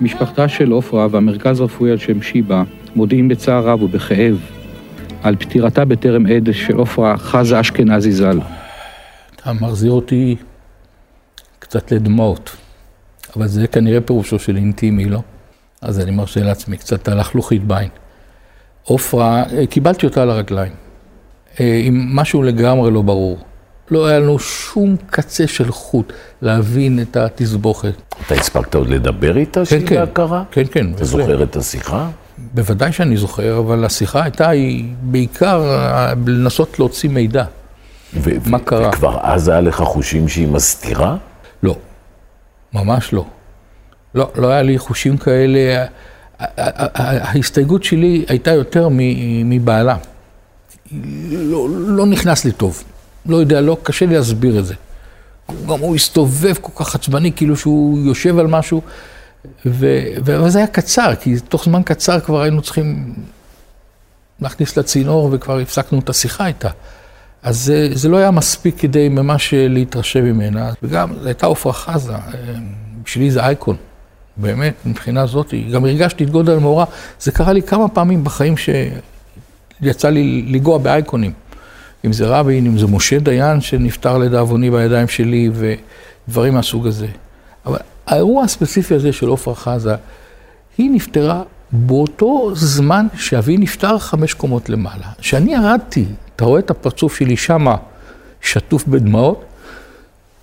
משפחתה 0.00 0.48
של 0.48 0.70
עופרה 0.70 1.06
והמרכז 1.10 1.60
הרפואי 1.60 1.90
על 1.90 1.98
שם 1.98 2.22
שיבא 2.22 2.62
מודיעים 2.96 3.28
בצער 3.28 3.68
רב 3.68 3.82
ובכאב 3.82 4.40
על 5.22 5.36
פטירתה 5.36 5.84
בטרם 5.84 6.26
עת 6.26 6.42
של 6.52 6.76
עופרה 6.76 7.16
חזה 7.16 7.60
אשכנזי 7.60 8.12
ז"ל. 8.12 8.38
אתה 9.44 9.52
מחזיר 9.52 9.92
אותי 9.92 10.36
קצת 11.58 11.92
לדמעות, 11.92 12.56
אבל 13.36 13.46
זה 13.46 13.66
כנראה 13.66 14.00
פירושו 14.00 14.38
של 14.38 14.56
אינטימי, 14.56 15.04
לא? 15.04 15.20
אז 15.82 16.00
אני 16.00 16.10
מרשה 16.10 16.40
לעצמי 16.40 16.76
קצת 16.76 17.08
הלכלוכית 17.08 17.64
בעין. 17.64 17.88
עופרה, 18.84 19.42
אה, 19.52 19.66
קיבלתי 19.66 20.06
אותה 20.06 20.22
על 20.22 20.30
הרגליים, 20.30 20.72
אה, 21.60 21.80
עם 21.84 22.16
משהו 22.16 22.42
לגמרי 22.42 22.90
לא 22.90 23.02
ברור. 23.02 23.38
לא 23.90 24.06
היה 24.06 24.18
לנו 24.18 24.38
שום 24.38 24.96
קצה 25.06 25.46
של 25.46 25.72
חוט 25.72 26.12
להבין 26.42 27.02
את 27.02 27.16
התסבוכת. 27.16 27.94
אתה 28.26 28.34
הספקת 28.34 28.74
עוד 28.74 28.88
לדבר 28.88 29.36
איתה 29.36 29.60
כן, 29.60 29.64
שהיא 29.64 29.86
כן, 29.86 29.94
בהכרה? 29.96 30.44
כן, 30.50 30.64
כן. 30.72 30.92
אתה 30.94 31.04
זוכר 31.04 31.42
את 31.42 31.56
השיחה? 31.56 32.10
בוודאי 32.54 32.92
שאני 32.92 33.16
זוכר, 33.16 33.58
אבל 33.58 33.84
השיחה 33.84 34.22
הייתה 34.22 34.48
היא 34.48 34.94
בעיקר 35.02 35.62
אה, 35.70 36.14
לנסות 36.26 36.78
להוציא 36.78 37.10
מידע. 37.10 37.44
מה 38.46 38.58
קרה? 38.58 38.88
וכבר 38.88 39.18
אז 39.22 39.48
היה 39.48 39.60
לך 39.60 39.76
חושים 39.76 40.28
שהיא 40.28 40.48
מסתירה? 40.48 41.16
לא, 41.62 41.76
ממש 42.72 43.12
לא. 43.12 43.24
לא, 44.14 44.30
לא 44.36 44.48
היה 44.48 44.62
לי 44.62 44.78
חושים 44.78 45.16
כאלה. 45.16 45.86
ההסתייגות 46.38 47.84
שלי 47.84 48.24
הייתה 48.28 48.50
יותר 48.50 48.88
מבעלה. 49.44 49.96
לא, 51.30 51.68
לא 51.70 52.06
נכנס 52.06 52.44
לי 52.44 52.52
טוב. 52.52 52.82
לא 53.26 53.36
יודע, 53.36 53.60
לא, 53.60 53.76
קשה 53.82 54.06
לי 54.06 54.14
להסביר 54.14 54.58
את 54.58 54.66
זה. 54.66 54.74
גם 55.50 55.80
הוא 55.80 55.94
הסתובב 55.94 56.54
כל 56.60 56.84
כך 56.84 56.94
עצבני, 56.94 57.32
כאילו 57.32 57.56
שהוא 57.56 57.98
יושב 57.98 58.38
על 58.38 58.46
משהו, 58.46 58.80
ו... 59.66 59.86
וזה 60.24 60.58
היה 60.58 60.66
קצר, 60.66 61.14
כי 61.20 61.34
תוך 61.48 61.64
זמן 61.64 61.82
קצר 61.82 62.20
כבר 62.20 62.40
היינו 62.42 62.62
צריכים 62.62 63.14
להכניס 64.40 64.76
לצינור 64.76 65.28
וכבר 65.32 65.58
הפסקנו 65.58 65.98
את 65.98 66.08
השיחה 66.08 66.46
איתה. 66.46 66.68
אז 67.44 67.64
זה, 67.64 67.88
זה 67.92 68.08
לא 68.08 68.16
היה 68.16 68.30
מספיק 68.30 68.74
כדי 68.78 69.08
ממש 69.08 69.54
להתרשם 69.56 70.24
ממנה. 70.24 70.70
וגם, 70.82 71.12
זו 71.20 71.26
הייתה 71.26 71.46
עפרה 71.46 71.72
חזה, 71.72 72.12
אה, 72.12 72.20
בשבילי 73.04 73.30
זה 73.30 73.40
אייקון, 73.44 73.76
באמת, 74.36 74.74
מבחינה 74.86 75.26
זאת. 75.26 75.54
גם 75.72 75.84
הרגשתי 75.84 76.24
את 76.24 76.30
גודל 76.30 76.56
המאורע. 76.56 76.84
זה 77.20 77.32
קרה 77.32 77.52
לי 77.52 77.62
כמה 77.62 77.88
פעמים 77.88 78.24
בחיים 78.24 78.54
שיצא 78.56 80.08
לי 80.08 80.42
לנגוע 80.48 80.78
באייקונים. 80.78 81.32
אם 82.04 82.12
זה 82.12 82.26
רבין, 82.26 82.66
אם 82.66 82.78
זה 82.78 82.86
משה 82.86 83.18
דיין 83.18 83.60
שנפטר 83.60 84.18
לדאבוני 84.18 84.70
בידיים 84.70 85.08
שלי, 85.08 85.50
דברים 86.28 86.54
מהסוג 86.54 86.86
הזה. 86.86 87.06
אבל 87.66 87.78
האירוע 88.06 88.44
הספציפי 88.44 88.94
הזה 88.94 89.12
של 89.12 89.32
עפרה 89.32 89.54
חזה, 89.54 89.94
היא 90.78 90.90
נפטרה 90.90 91.42
באותו 91.72 92.50
זמן 92.54 93.06
שאבי 93.18 93.56
נפטר 93.56 93.98
חמש 93.98 94.34
קומות 94.34 94.68
למעלה. 94.68 95.06
כשאני 95.18 95.54
ירדתי, 95.54 96.04
אתה 96.36 96.44
רואה 96.44 96.58
את 96.60 96.70
הפרצוף 96.70 97.16
שלי 97.16 97.36
שמה 97.36 97.76
שטוף 98.40 98.84
בדמעות, 98.88 99.44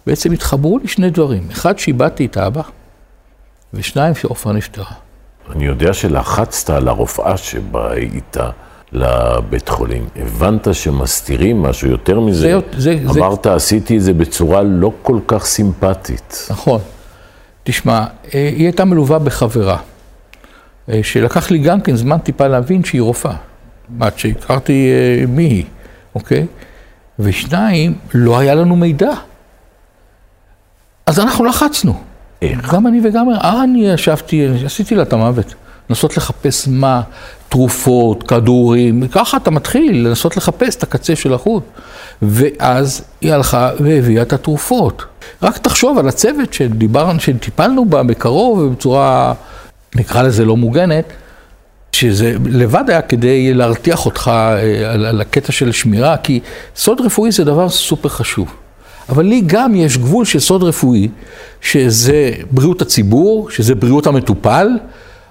בעצם 0.08 0.32
התחברו 0.32 0.78
לי 0.80 0.88
שני 0.88 1.10
דברים. 1.10 1.48
אחד, 1.52 1.80
שאיבדתי 1.80 2.26
את 2.26 2.38
האבא, 2.38 2.62
ושניים, 3.74 4.16
שעופרה 4.16 4.54
נפטרה. 4.54 4.86
אני 5.56 5.66
יודע 5.66 5.94
שלחצת 5.94 6.70
על 6.70 6.88
הרופאה 6.88 7.38
שבאה 7.38 7.94
איתה 7.94 8.50
לבית 8.92 9.70
חולים. 9.70 10.06
הבנת 10.16 10.68
שמסתירים 10.76 11.62
משהו 11.62 11.90
יותר 11.90 12.20
מזה. 12.20 12.40
זה- 12.42 12.82
זה- 12.82 13.00
זה- 13.14 13.20
אמרת, 13.20 13.46
עשיתי 13.48 13.98
את 13.98 14.02
זה 14.02 14.14
בצורה 14.14 14.62
לא 14.62 14.92
כל 15.02 15.20
כך 15.28 15.46
סימפטית. 15.46 16.48
נכון. 16.50 16.82
תשמע, 17.64 17.94
אה, 18.36 18.50
היא 18.56 18.66
הייתה 18.66 18.86
מלווה 18.86 19.20
בחברה, 19.20 19.78
שלקח 21.04 21.52
לי 21.52 21.58
גם 21.58 21.82
כן 21.82 21.96
זמן 21.96 22.18
טיפה 22.18 22.48
להבין 22.48 22.84
שהיא 22.84 23.02
רופאה. 23.02 23.36
עד 24.00 24.20
שהכרתי 24.20 24.92
אה, 24.92 25.26
מי 25.28 25.44
היא, 25.44 25.66
אוקיי? 26.16 26.46
ושניים, 27.20 27.94
לא 28.14 28.40
היה 28.40 28.56
לנו 28.56 28.76
מידע. 28.76 29.12
אז 31.06 31.20
אנחנו 31.20 31.46
לחצנו. 31.46 31.94
איך? 32.42 32.74
גם 32.74 32.88
אני 32.88 33.02
וגם 33.04 33.30
אה, 33.30 33.64
אני 33.64 33.88
ישבתי, 33.88 34.48
עשיתי 34.66 34.96
לה 34.96 35.04
את 35.04 35.14
המוות. 35.14 35.54
לנסות 35.90 36.18
לחפש 36.18 36.68
מה, 36.68 37.02
תרופות, 37.50 38.24
כדורים, 38.24 39.08
ככה 39.08 39.38
אתה 39.38 39.52
מתחיל 39.52 40.08
לנסות 40.08 40.38
לחפש 40.38 40.76
את 40.76 40.84
הקצה 40.84 41.16
של 41.16 41.34
החוט. 41.34 41.64
ואז 42.22 43.04
היא 43.22 43.34
הלכה 43.34 43.72
והביאה 43.80 44.22
את 44.22 44.34
התרופות. 44.34 45.04
רק 45.42 45.58
תחשוב 45.58 45.98
על 45.98 46.08
הצוות 46.08 46.54
שדיברנו, 46.54 47.20
שטיפלנו 47.20 47.86
בה 47.86 48.04
בקרוב 48.04 48.60
ובצורה, 48.60 49.34
נקרא 49.96 50.22
לזה 50.22 50.46
לא 50.46 50.58
מוגנת, 50.58 51.06
שזה 51.92 52.36
לבד 52.46 52.84
היה 52.88 53.02
כדי 53.02 53.54
להרתיח 53.54 54.06
אותך 54.06 54.32
אה, 54.34 54.60
על, 54.94 55.06
על 55.06 55.22
הקטע 55.22 55.52
של 55.52 55.72
שמירה, 55.72 56.18
כי 56.18 56.40
סוד 56.76 57.02
רפואי 57.02 57.32
זה 57.32 57.44
דבר 57.44 57.70
סופר 57.70 58.10
חשוב. 58.10 58.54
אבל 59.10 59.26
לי 59.26 59.42
גם 59.46 59.76
יש 59.76 59.98
גבול 59.98 60.26
של 60.26 60.40
סוד 60.40 60.64
רפואי, 60.64 61.08
שזה 61.62 62.32
בריאות 62.52 62.82
הציבור, 62.82 63.50
שזה 63.50 63.76
בריאות 63.76 64.08
המטופל, 64.08 64.68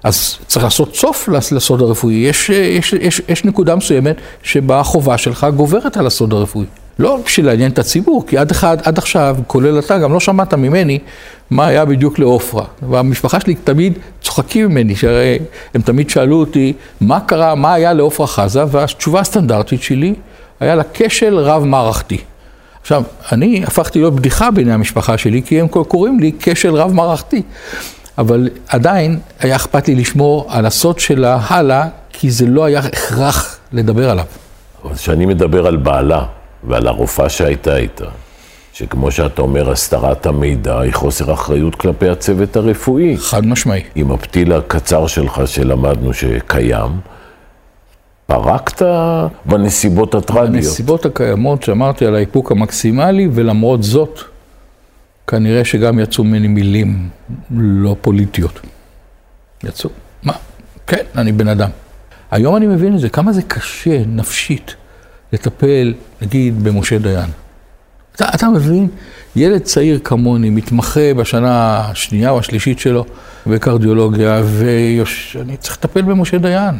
אז 0.03 0.37
צריך 0.47 0.63
לעשות 0.65 0.95
סוף 0.95 1.27
לס- 1.29 1.51
לסוד 1.51 1.81
הרפואי. 1.81 2.13
יש, 2.13 2.49
אה, 2.51 2.55
יש, 2.55 2.93
יש, 2.93 3.21
יש 3.29 3.45
נקודה 3.45 3.75
מסוימת 3.75 4.15
שבה 4.43 4.79
החובה 4.79 5.17
שלך 5.17 5.47
גוברת 5.55 5.97
על 5.97 6.07
הסוד 6.07 6.33
הרפואי. 6.33 6.65
לא 6.99 7.19
בשביל 7.25 7.45
לעניין 7.45 7.71
את 7.71 7.79
הציבור, 7.79 8.23
כי 8.27 8.37
עד, 8.37 8.51
אחד, 8.51 8.77
עד 8.83 8.97
עכשיו, 8.97 9.37
כולל 9.47 9.79
אתה, 9.79 9.97
גם 9.97 10.13
לא 10.13 10.19
שמעת 10.19 10.53
ממני 10.53 10.99
מה 11.49 11.67
היה 11.67 11.85
בדיוק 11.85 12.19
לעופרה. 12.19 12.63
והמשפחה 12.89 13.39
שלי 13.39 13.55
תמיד 13.55 13.99
צוחקים 14.21 14.69
ממני, 14.69 14.95
שהרי 14.95 15.39
הם 15.73 15.81
תמיד 15.81 16.09
שאלו 16.09 16.39
אותי, 16.39 16.73
מה 17.01 17.19
קרה, 17.19 17.55
מה 17.55 17.73
היה 17.73 17.93
לעופרה 17.93 18.27
חזה, 18.27 18.63
והתשובה 18.71 19.19
הסטנדרטית 19.19 19.81
שלי, 19.81 20.13
היה 20.59 20.75
לה 20.75 20.83
כשל 20.93 21.37
רב-מערכתי. 21.39 22.17
עכשיו, 22.81 23.03
אני 23.31 23.63
הפכתי 23.67 23.99
להיות 23.99 24.15
בדיחה 24.15 24.51
בעיני 24.51 24.73
המשפחה 24.73 25.17
שלי, 25.17 25.41
כי 25.45 25.61
הם 25.61 25.67
קוראים 25.67 26.19
לי 26.19 26.31
כשל 26.39 26.75
רב-מערכתי. 26.75 27.41
אבל 28.17 28.49
עדיין 28.67 29.19
היה 29.39 29.55
אכפת 29.55 29.87
לי 29.87 29.95
לשמור 29.95 30.45
על 30.49 30.65
הסוד 30.65 30.99
שלה 30.99 31.39
הלאה, 31.47 31.85
כי 32.09 32.31
זה 32.31 32.45
לא 32.45 32.65
היה 32.65 32.79
הכרח 32.79 33.57
לדבר 33.73 34.09
עליו. 34.09 34.25
אבל 34.83 34.95
כשאני 34.95 35.25
מדבר 35.25 35.67
על 35.67 35.77
בעלה 35.77 36.25
ועל 36.63 36.87
הרופאה 36.87 37.29
שהייתה 37.29 37.77
איתה, 37.77 38.05
שכמו 38.73 39.11
שאתה 39.11 39.41
אומר, 39.41 39.71
הסתרת 39.71 40.25
המידע 40.25 40.79
היא 40.79 40.93
חוסר 40.93 41.33
אחריות 41.33 41.75
כלפי 41.75 42.09
הצוות 42.09 42.55
הרפואי. 42.55 43.17
חד 43.17 43.45
משמעי. 43.45 43.83
עם 43.95 44.11
הפתיל 44.11 44.53
הקצר 44.53 45.07
שלך 45.07 45.41
שלמדנו 45.45 46.13
שקיים, 46.13 46.91
פרקת 48.25 48.81
בנסיבות 49.45 50.15
הטרגיות. 50.15 50.47
הנסיבות 50.47 51.05
הקיימות 51.05 51.63
שאמרתי 51.63 52.05
על 52.05 52.15
האיפוק 52.15 52.51
המקסימלי, 52.51 53.29
ולמרות 53.31 53.83
זאת, 53.83 54.19
כנראה 55.27 55.65
שגם 55.65 55.99
יצאו 55.99 56.23
ממני 56.23 56.47
מילים 56.47 57.09
לא 57.51 57.95
פוליטיות. 58.01 58.59
יצאו. 59.63 59.89
מה? 60.23 60.33
כן, 60.87 61.03
אני 61.15 61.31
בן 61.31 61.47
אדם. 61.47 61.69
היום 62.31 62.55
אני 62.55 62.67
מבין 62.67 62.95
את 62.95 62.99
זה, 62.99 63.09
כמה 63.09 63.33
זה 63.33 63.41
קשה 63.41 64.03
נפשית 64.07 64.75
לטפל, 65.33 65.93
נגיד, 66.21 66.63
במשה 66.63 66.97
דיין. 66.97 67.29
אתה, 68.15 68.25
אתה 68.35 68.49
מבין, 68.49 68.87
ילד 69.35 69.61
צעיר 69.61 69.99
כמוני, 70.03 70.49
מתמחה 70.49 71.13
בשנה 71.13 71.79
השנייה 71.79 72.29
או 72.29 72.39
השלישית 72.39 72.79
שלו 72.79 73.05
בקרדיולוגיה, 73.47 74.41
ואני 74.45 75.57
צריך 75.57 75.77
לטפל 75.77 76.01
במשה 76.01 76.37
דיין. 76.37 76.75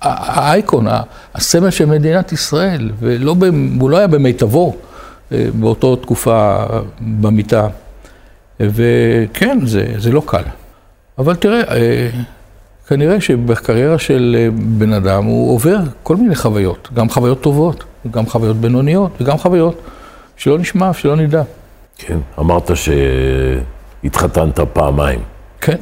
האייקון, 0.00 0.86
הסמל 1.34 1.70
של 1.70 1.84
מדינת 1.84 2.32
ישראל, 2.32 2.90
ולא, 2.98 3.36
הוא 3.80 3.90
לא 3.90 3.96
היה 3.96 4.06
במיטבו 4.06 4.76
אה, 5.32 5.46
באותה 5.54 5.86
תקופה 6.02 6.64
במיטה. 7.00 7.68
וכן, 8.60 9.58
זה, 9.66 9.86
זה 9.98 10.12
לא 10.12 10.22
קל. 10.26 10.42
אבל 11.18 11.36
תראה, 11.36 11.62
אה, 11.76 12.10
כנראה 12.90 13.20
שבקריירה 13.20 13.98
של 13.98 14.36
אה, 14.38 14.48
בן 14.78 14.92
אדם 14.92 15.24
הוא 15.24 15.54
עובר 15.54 15.78
כל 16.02 16.16
מיני 16.16 16.34
חוויות, 16.34 16.88
גם 16.94 17.08
חוויות 17.08 17.40
טובות, 17.40 17.84
גם 18.10 18.26
חוויות 18.26 18.56
בינוניות, 18.56 19.10
וגם 19.20 19.38
חוויות 19.38 19.80
שלא 20.36 20.58
נשמע, 20.58 20.92
שלא 20.92 21.16
נדע. 21.16 21.42
כן, 21.96 22.18
אמרת 22.38 22.70
שהתחתנת 24.04 24.60
פעמיים. 24.60 25.18
כן. 25.60 25.76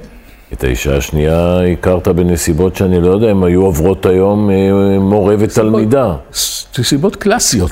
את 0.53 0.65
האישה 0.65 0.97
השנייה 0.97 1.61
הכרת 1.73 2.09
בנסיבות 2.09 2.77
שאני 2.77 3.01
לא 3.01 3.09
יודע 3.09 3.31
אם 3.31 3.45
היו 3.45 3.63
עוברות 3.63 4.07
היום 4.07 4.51
מורה 5.01 5.35
ותלמידה. 5.39 6.15
נסיבות 6.79 7.17
קלאסיות. 7.17 7.71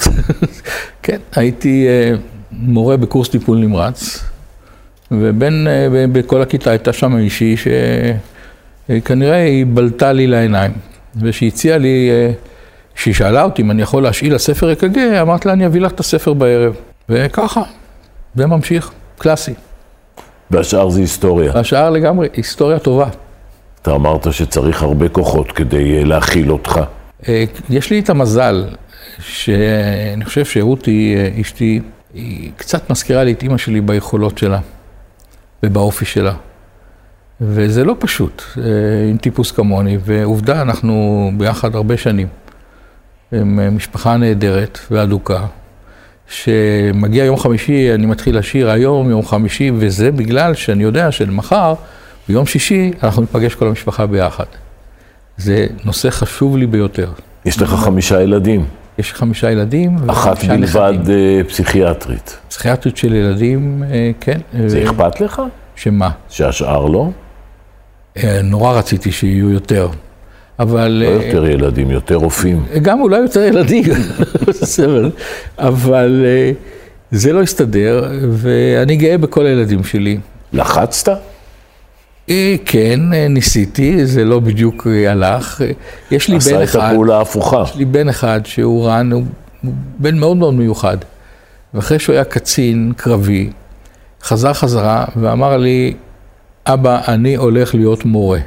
כן, 1.03 1.19
הייתי 1.35 1.87
מורה 2.53 2.97
בקורס 2.97 3.29
טיפול 3.29 3.59
נמרץ, 3.59 4.25
ובין, 5.11 5.67
בכל 6.13 6.43
הכיתה 6.43 6.71
הייתה 6.71 6.93
שם 6.93 7.13
מישהי 7.13 7.57
שכנראה 8.89 9.45
היא 9.45 9.67
בלטה 9.69 10.13
לי 10.13 10.27
לעיניים, 10.27 10.73
ושהציעה 11.17 11.79
לי, 11.79 12.11
כשהיא 12.95 13.15
שאלה 13.15 13.43
אותי 13.43 13.63
אם 13.63 13.71
אני 13.71 13.83
יכול 13.83 14.03
להשאיל 14.03 14.35
לספר 14.35 14.73
אק"ג, 14.73 14.99
אמרתי 14.99 15.49
לה, 15.49 15.55
אני 15.55 15.67
אביא 15.67 15.81
לך 15.81 15.93
את 15.93 16.01
הספר 16.01 16.33
בערב. 16.33 16.75
וככה, 17.09 17.63
זה 18.35 18.47
ממשיך, 18.47 18.91
קלאסי. 19.19 19.55
והשאר 20.51 20.89
זה 20.89 21.01
היסטוריה. 21.01 21.53
השאר 21.55 21.91
לגמרי, 21.91 22.29
היסטוריה 22.33 22.79
טובה. 22.79 23.09
אתה 23.83 23.95
אמרת 23.95 24.33
שצריך 24.33 24.83
הרבה 24.83 25.09
כוחות 25.09 25.53
כדי 25.53 26.05
להכיל 26.05 26.53
אותך. 26.53 26.81
יש 27.71 27.91
לי 27.91 27.99
את 27.99 28.11
המזל, 28.11 28.65
שאני 29.19 30.25
חושב 30.25 30.45
שרותי, 30.45 31.17
אשתי, 31.41 31.81
היא 32.15 32.51
קצת 32.57 32.91
מזכירה 32.91 33.25
לי 33.25 33.33
את 33.33 33.43
אימא 33.43 33.59
שלי 33.59 33.81
ביכולות 33.81 34.39
שלה 34.39 34.59
ובאופי 35.63 36.05
שלה. 36.05 36.33
וזה 37.41 37.85
לא 37.85 37.97
פשוט, 37.99 38.43
עם 39.11 39.17
טיפוס 39.17 39.51
כמוני, 39.51 39.99
ועובדה, 40.05 40.63
אנחנו 40.63 41.31
ביחד 41.37 41.75
הרבה 41.75 41.97
שנים. 41.97 42.27
עם 43.33 43.77
משפחה 43.77 44.17
נהדרת 44.17 44.79
ואדוקה, 44.91 45.47
שמגיע 46.29 47.25
יום 47.25 47.37
חמישי, 47.37 47.95
אני 47.95 48.07
מתחיל 48.07 48.39
לשיר 48.39 48.71
היום, 48.71 49.11
יום 49.11 49.27
חמישי, 49.27 49.71
וזה 49.75 50.11
בגלל 50.11 50.55
שאני 50.55 50.83
יודע 50.83 51.13
שלמחר, 51.13 51.75
ביום 52.29 52.47
שישי, 52.47 52.91
אנחנו 53.03 53.23
ניפגש 53.23 53.55
כל 53.55 53.69
המשפחה 53.69 54.07
ביחד. 54.07 54.45
זה 55.37 55.67
נושא 55.85 56.11
חשוב 56.11 56.57
לי 56.57 56.67
ביותר. 56.67 57.11
יש 57.45 57.63
לך 57.63 57.71
חמישה 57.71 58.23
ילדים. 58.23 58.65
יש 58.99 59.13
חמישה 59.13 59.51
ילדים. 59.51 59.97
אחת 60.11 60.45
בלבד 60.45 60.95
פסיכיאטרית. 61.49 62.39
פסיכיאטרית 62.49 62.97
של 62.97 63.15
ילדים, 63.15 63.83
כן. 64.21 64.41
זה 64.67 64.85
אכפת 64.85 65.21
לך? 65.21 65.43
שמה? 65.77 66.11
שהשאר 66.29 66.87
לא? 66.87 67.11
נורא 68.45 68.79
רציתי 68.79 69.13
שיהיו 69.13 69.51
יותר. 69.51 69.89
אבל... 70.59 71.05
לא 71.07 71.25
יותר 71.25 71.47
ילדים, 71.47 71.91
יותר 71.91 72.15
רופאים. 72.15 72.65
גם 72.83 73.01
אולי 73.01 73.19
יותר 73.19 73.41
ילדים, 73.41 73.85
אבל 75.59 76.27
זה 77.11 77.33
לא 77.33 77.43
הסתדר, 77.43 78.11
ואני 78.31 78.97
גאה 78.97 79.19
בכל 79.19 79.47
הילדים 79.47 79.85
שלי. 79.85 80.19
לחצת? 80.53 81.19
כן, 82.65 83.01
ניסיתי, 83.31 84.07
זה 84.07 84.25
לא 84.25 84.41
בדיוק 84.41 84.87
הלך. 85.09 85.61
יש 86.11 86.29
לי 86.29 86.39
בן 86.39 86.41
אחד... 86.41 86.63
עשה 86.63 86.79
את 86.79 86.91
הפעולה 86.91 87.19
ההפוכה. 87.19 87.63
יש 87.63 87.77
לי 87.77 87.85
בן 87.85 88.09
אחד 88.09 88.41
שהוא 88.45 88.89
רן, 88.89 89.13
הוא 89.13 89.25
בן 89.99 90.19
מאוד 90.19 90.37
מאוד 90.37 90.55
מיוחד. 90.55 90.97
ואחרי 91.75 91.99
שהוא 91.99 92.15
היה 92.15 92.25
קצין 92.25 92.93
קרבי, 92.97 93.51
חזר 94.23 94.53
חזרה 94.53 95.05
ואמר 95.17 95.57
לי, 95.57 95.95
אבא, 96.67 97.01
אני 97.09 97.37
הולך 97.37 97.75
להיות 97.75 98.05
מורה. 98.05 98.39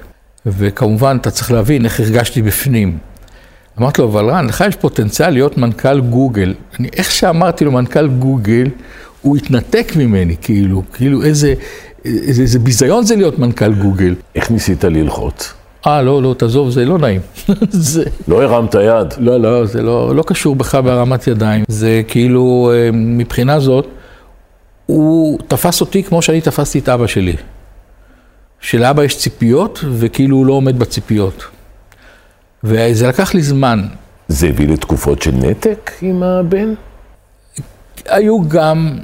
וכמובן, 0.46 1.18
אתה 1.22 1.32
צריך 1.32 1.52
להבין 1.52 1.86
איך 1.86 2.00
הרגשתי 2.00 2.42
בפנים. 2.42 2.98
אמרתי 3.80 4.02
לו, 4.02 4.08
אבל 4.08 4.30
רן, 4.30 4.48
לך 4.48 4.64
יש 4.68 4.76
פוטנציאל 4.76 5.30
להיות 5.30 5.58
מנכ"ל 5.58 6.00
גוגל. 6.00 6.54
אני, 6.80 6.90
איך 6.94 7.12
שאמרתי 7.12 7.66
לו 7.66 7.72
מנכ"ל 7.72 8.08
גוגל, 8.08 8.68
הוא 9.22 9.38
התנתק 9.38 9.92
ממני, 9.96 10.36
כאילו, 10.42 10.84
כאילו 10.94 11.24
איזה, 11.24 11.54
איזה, 12.06 12.42
איזה 12.42 12.60
ביזיון 12.60 13.06
זה 13.06 13.16
להיות 13.16 13.40
מנכ"ל 13.40 13.74
גוגל. 13.74 14.16
איך 14.36 14.52
ניסית 14.52 14.84
ללחוץ? 14.84 15.54
אה, 15.88 16.02
לא, 16.02 16.24
לא, 16.24 16.36
תעזוב, 16.38 16.70
זה 16.70 16.86
לא 16.86 16.98
נעים. 16.98 17.22
זה... 17.70 18.04
לא 18.28 18.44
הרמת 18.44 18.74
יד. 18.74 19.14
לא, 19.18 19.40
לא, 19.40 19.66
זה 19.66 19.82
לא, 19.82 20.16
לא 20.16 20.24
קשור 20.24 20.56
בך 20.56 20.76
בהרמת 20.76 21.28
ידיים. 21.28 21.64
זה 21.68 22.02
כאילו, 22.08 22.72
אה, 22.74 22.90
מבחינה 22.94 23.60
זאת, 23.60 23.88
הוא 24.86 25.40
תפס 25.48 25.82
אותי 25.82 26.04
כמו 26.04 26.22
שאני 26.22 26.42
תפסתי 26.42 26.80
את 26.80 26.90
אבא 26.90 27.08
שלי. 27.08 27.36
שלאבא 28.62 29.04
יש 29.04 29.18
ציפיות, 29.18 29.80
וכאילו 29.92 30.38
הוא 30.38 30.46
לא 30.46 30.54
עומד 30.54 30.80
בציפיות. 30.80 31.44
וזה 32.64 33.08
לקח 33.08 33.34
לי 33.34 33.42
זמן. 33.42 33.88
זה 34.28 34.48
הביא 34.48 34.68
לתקופות 34.68 35.22
של 35.22 35.32
נתק 35.32 35.92
עם 36.02 36.24
הבן? 36.24 36.74
היו 38.06 38.50
גם, 38.50 38.98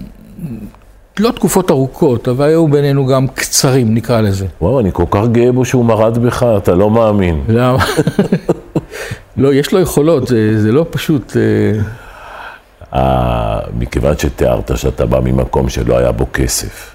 לא 1.19 1.31
תקופות 1.31 1.71
ארוכות, 1.71 2.27
אבל 2.27 2.45
היו 2.45 2.67
בינינו 2.67 3.05
גם 3.05 3.27
קצרים, 3.27 3.93
נקרא 3.93 4.21
לזה. 4.21 4.45
וואו, 4.61 4.79
אני 4.79 4.89
כל 4.93 5.05
כך 5.11 5.27
גאה 5.31 5.51
בו 5.51 5.65
שהוא 5.65 5.85
מרד 5.85 6.17
בך, 6.17 6.45
אתה 6.57 6.75
לא 6.75 6.89
מאמין. 6.89 7.41
למה? 7.47 7.85
לא, 9.37 9.53
יש 9.53 9.73
לו 9.73 9.79
יכולות, 9.79 10.27
זה, 10.27 10.61
זה 10.61 10.71
לא 10.71 10.85
פשוט. 10.89 11.37
אה, 11.37 11.81
אה, 12.93 13.59
מכיוון 13.79 14.17
שתיארת 14.17 14.71
שאתה 14.77 15.05
בא 15.05 15.19
ממקום 15.19 15.69
שלא 15.69 15.97
היה 15.97 16.11
בו 16.11 16.25
כסף, 16.33 16.94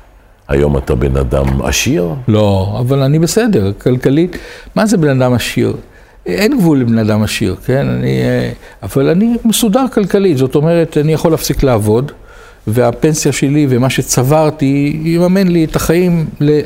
היום 0.50 0.76
אתה 0.76 0.94
בן 0.94 1.16
אדם 1.16 1.62
עשיר? 1.62 2.08
לא, 2.28 2.76
אבל 2.80 3.02
אני 3.02 3.18
בסדר, 3.18 3.72
כלכלית. 3.82 4.36
מה 4.74 4.86
זה 4.86 4.96
בן 4.96 5.20
אדם 5.22 5.32
עשיר? 5.32 5.72
אין 6.26 6.58
גבול 6.58 6.80
לבן 6.80 6.98
אדם 6.98 7.22
עשיר, 7.22 7.56
כן? 7.66 7.88
אני, 7.88 8.20
אה, 8.22 8.50
אבל 8.82 9.08
אני 9.08 9.36
מסודר 9.44 9.84
כלכלית, 9.94 10.38
זאת 10.38 10.54
אומרת, 10.54 10.96
אני 11.00 11.12
יכול 11.12 11.30
להפסיק 11.30 11.62
לעבוד, 11.62 12.12
והפנסיה 12.66 13.32
שלי 13.32 13.66
ומה 13.70 13.90
שצברתי 13.90 15.00
יממן 15.04 15.48
לי 15.48 15.64
את 15.64 15.76
החיים 15.76 16.26
ל... 16.40 16.60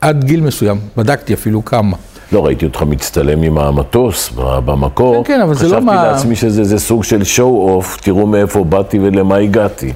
עד 0.00 0.24
גיל 0.24 0.40
מסוים. 0.40 0.78
בדקתי 0.96 1.34
אפילו 1.34 1.64
כמה. 1.64 1.96
לא, 2.32 2.46
ראיתי 2.46 2.64
אותך 2.66 2.82
מצטלם 2.82 3.42
עם 3.42 3.58
המטוס 3.58 4.30
במקור. 4.36 5.24
כן, 5.24 5.34
כן, 5.34 5.40
אבל 5.40 5.54
זה 5.54 5.68
לא 5.68 5.80
מה- 5.80 5.92
חשבתי 5.92 6.12
לעצמי 6.12 6.36
שזה 6.36 6.78
סוג 6.78 7.04
של 7.04 7.20
show-off, 7.36 8.02
תראו 8.02 8.26
מאיפה 8.26 8.64
באתי 8.64 8.98
ולמה 8.98 9.36
הגעתי. 9.36 9.92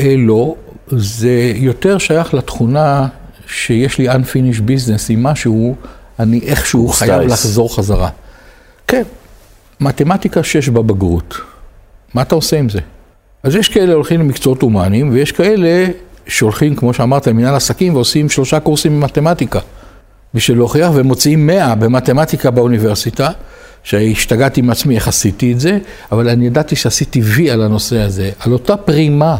אה, 0.00 0.14
לא, 0.18 0.54
זה 0.96 1.52
יותר 1.54 1.98
שייך 1.98 2.34
לתכונה 2.34 3.06
שיש 3.46 3.98
לי 3.98 4.10
unfinished 4.10 4.60
business 4.66 5.06
עם 5.08 5.22
משהו, 5.22 5.74
אני 6.18 6.40
איכשהו 6.46 6.88
חייב. 6.88 7.20
לחזור 7.20 7.76
חזרה. 7.76 8.08
כן, 8.86 9.02
מתמטיקה 9.80 10.42
6 10.42 10.68
בבגרות, 10.68 11.34
מה 12.14 12.22
אתה 12.22 12.34
עושה 12.34 12.58
עם 12.58 12.68
זה? 12.68 12.80
אז 13.42 13.54
יש 13.54 13.68
כאלה 13.68 13.92
הולכים 13.92 14.20
למקצועות 14.20 14.62
הומניים, 14.62 15.10
ויש 15.12 15.32
כאלה 15.32 15.86
שהולכים, 16.26 16.76
כמו 16.76 16.94
שאמרת, 16.94 17.26
למנהל 17.26 17.54
עסקים 17.54 17.94
ועושים 17.94 18.28
שלושה 18.28 18.60
קורסים 18.60 19.00
במתמטיקה. 19.00 19.60
בשביל 20.34 20.58
להוכיח, 20.58 20.90
ומוציאים 20.94 21.46
100 21.46 21.74
במתמטיקה 21.74 22.50
באוניברסיטה, 22.50 23.30
שהשתגעתי 23.82 24.60
עם 24.60 24.70
עצמי 24.70 24.94
איך 24.94 25.08
עשיתי 25.08 25.52
את 25.52 25.60
זה, 25.60 25.78
אבל 26.12 26.28
אני 26.28 26.46
ידעתי 26.46 26.76
שעשיתי 26.76 27.20
וי 27.22 27.50
על 27.50 27.62
הנושא 27.62 28.00
הזה, 28.00 28.30
על 28.40 28.52
אותה 28.52 28.76
פרימה 28.76 29.36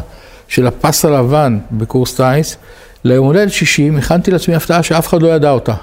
של 0.53 0.67
הפס 0.67 1.05
הלבן 1.05 1.59
בקורס 1.71 2.21
טיס, 2.21 2.57
ליום 3.03 3.25
הולדת 3.25 3.51
60, 3.51 3.97
הכנתי 3.97 4.31
לעצמי 4.31 4.55
הפתעה 4.55 4.83
שאף 4.83 5.07
אחד 5.07 5.21
לא 5.21 5.27
ידע 5.27 5.51
אותה. 5.51 5.73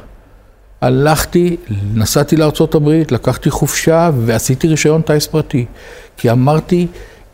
הלכתי, 0.80 1.56
נסעתי 1.94 2.36
לארצות 2.36 2.74
הברית, 2.74 3.12
לקחתי 3.12 3.50
חופשה 3.50 4.10
ועשיתי 4.24 4.68
רישיון 4.68 5.02
טיס 5.02 5.26
פרטי. 5.26 5.66
כי 6.16 6.30
אמרתי, 6.30 6.86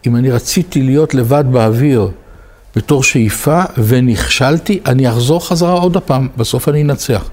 אם 0.06 0.16
אני 0.16 0.30
רציתי 0.30 0.82
להיות 0.82 1.14
לבד 1.14 1.44
באוויר 1.50 2.10
בתור 2.76 3.02
שאיפה 3.02 3.62
ונכשלתי, 3.78 4.80
אני 4.86 5.08
אחזור 5.08 5.48
חזרה 5.48 5.72
עוד 5.72 5.96
הפעם, 5.96 6.28
בסוף 6.36 6.68
אני 6.68 6.82
אנצח. 6.82 7.30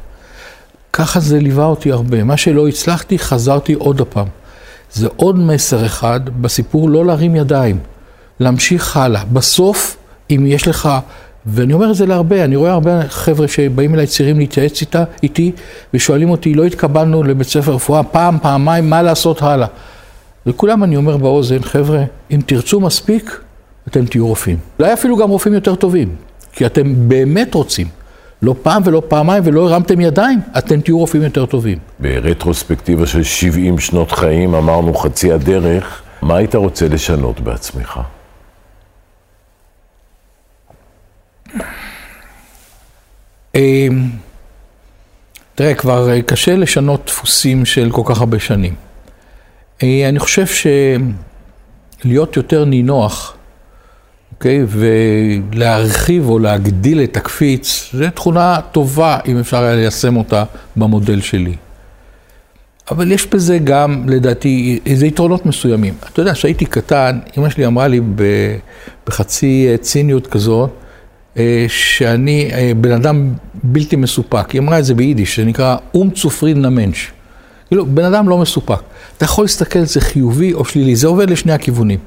ככה 0.93 1.19
זה 1.19 1.39
ליווה 1.39 1.65
אותי 1.65 1.91
הרבה. 1.91 2.23
מה 2.23 2.37
שלא 2.37 2.67
הצלחתי, 2.67 3.19
חזרתי 3.19 3.73
עוד 3.73 4.01
הפעם. 4.01 4.27
זה 4.93 5.07
עוד 5.15 5.39
מסר 5.39 5.85
אחד 5.85 6.41
בסיפור 6.41 6.89
לא 6.89 7.05
להרים 7.05 7.35
ידיים, 7.35 7.79
להמשיך 8.39 8.97
הלאה. 8.97 9.23
בסוף, 9.33 9.97
אם 10.31 10.43
יש 10.47 10.67
לך, 10.67 10.89
ואני 11.45 11.73
אומר 11.73 11.91
את 11.91 11.95
זה 11.95 12.05
להרבה, 12.05 12.43
אני 12.43 12.55
רואה 12.55 12.71
הרבה 12.71 13.09
חבר'ה 13.09 13.47
שבאים 13.47 13.93
אליי 13.95 14.07
צעירים 14.07 14.39
להתייעץ 14.39 14.81
איתה, 14.81 15.03
איתי, 15.23 15.51
ושואלים 15.93 16.29
אותי, 16.29 16.53
לא 16.53 16.63
התקבלנו 16.63 17.23
לבית 17.23 17.47
ספר 17.47 17.71
רפואה, 17.71 18.03
פעם, 18.03 18.37
פעמיים, 18.41 18.89
מה 18.89 19.01
לעשות 19.01 19.41
הלאה? 19.41 19.67
לכולם 20.45 20.83
אני 20.83 20.95
אומר 20.95 21.17
באוזן, 21.17 21.61
חבר'ה, 21.61 22.03
אם 22.31 22.39
תרצו 22.45 22.79
מספיק, 22.79 23.39
אתם 23.87 24.05
תהיו 24.05 24.27
רופאים. 24.27 24.57
אולי 24.79 24.93
אפילו 24.93 25.17
גם 25.17 25.29
רופאים 25.29 25.53
יותר 25.53 25.75
טובים, 25.75 26.15
כי 26.53 26.65
אתם 26.65 27.09
באמת 27.09 27.53
רוצים. 27.53 27.87
לא 28.41 28.55
פעם 28.61 28.81
ולא 28.85 29.01
פעמיים 29.07 29.43
ולא 29.45 29.69
הרמתם 29.69 30.01
ידיים, 30.01 30.39
אתם 30.57 30.81
תהיו 30.81 30.97
רופאים 30.97 31.23
יותר 31.23 31.45
טובים. 31.45 31.77
ברטרוספקטיבה 31.99 33.05
של 33.05 33.23
70 33.23 33.79
שנות 33.79 34.11
חיים, 34.11 34.55
אמרנו 34.55 34.93
חצי 34.93 35.31
הדרך, 35.31 36.01
מה 36.21 36.37
היית 36.37 36.55
רוצה 36.55 36.87
לשנות 36.87 37.39
בעצמך? 37.39 37.99
תראה, 45.55 45.73
כבר 45.73 46.09
אה, 46.09 46.21
קשה 46.21 46.55
לשנות 46.55 47.05
דפוסים 47.05 47.65
של 47.65 47.91
כל 47.91 48.01
כך 48.05 48.19
הרבה 48.19 48.39
שנים. 48.39 48.75
אה, 49.83 50.09
אני 50.09 50.19
חושב 50.19 50.45
שלהיות 52.03 52.37
יותר 52.37 52.65
נינוח, 52.65 53.35
אוקיי, 54.31 54.65
ולהרחיב 54.67 56.29
או 56.29 56.39
להגדיל 56.39 57.03
את 57.03 57.17
הקפיץ, 57.17 57.89
זו 57.93 58.05
תכונה 58.15 58.59
טובה 58.71 59.17
אם 59.27 59.39
אפשר 59.39 59.63
היה 59.63 59.75
ליישם 59.75 60.17
אותה 60.17 60.43
במודל 60.75 61.21
שלי. 61.21 61.55
אבל 62.91 63.11
יש 63.11 63.27
בזה 63.27 63.57
גם, 63.57 64.09
לדעתי, 64.09 64.79
איזה 64.85 65.05
יתרונות 65.05 65.45
מסוימים. 65.45 65.93
אתה 66.11 66.21
יודע, 66.21 66.33
כשהייתי 66.33 66.65
קטן, 66.65 67.19
אמא 67.37 67.49
שלי 67.49 67.65
אמרה 67.65 67.87
לי 67.87 68.01
בחצי 69.07 69.67
אה, 69.71 69.77
ציניות 69.77 70.27
כזאת, 70.27 70.69
שאני 71.67 72.49
אה, 72.53 72.71
בן 72.77 72.91
אדם 72.91 73.33
בלתי 73.63 73.95
מסופק. 73.95 74.51
היא 74.51 74.61
אמרה 74.61 74.79
את 74.79 74.85
זה 74.85 74.93
ביידיש, 74.93 75.39
זה 75.39 75.45
נקרא 75.45 75.77
אום 75.93 76.09
צופרין 76.09 76.61
נמנש. 76.61 77.11
כאילו, 77.67 77.85
בן 77.85 78.03
אדם 78.03 78.29
לא 78.29 78.37
מסופק. 78.37 78.79
אתה 79.17 79.25
יכול 79.25 79.43
להסתכל 79.43 79.79
על 79.79 79.85
זה 79.85 80.01
חיובי 80.01 80.53
או 80.53 80.65
שלילי, 80.65 80.95
זה 80.95 81.07
עובד 81.07 81.29
לשני 81.29 81.53
הכיוונים. 81.53 81.99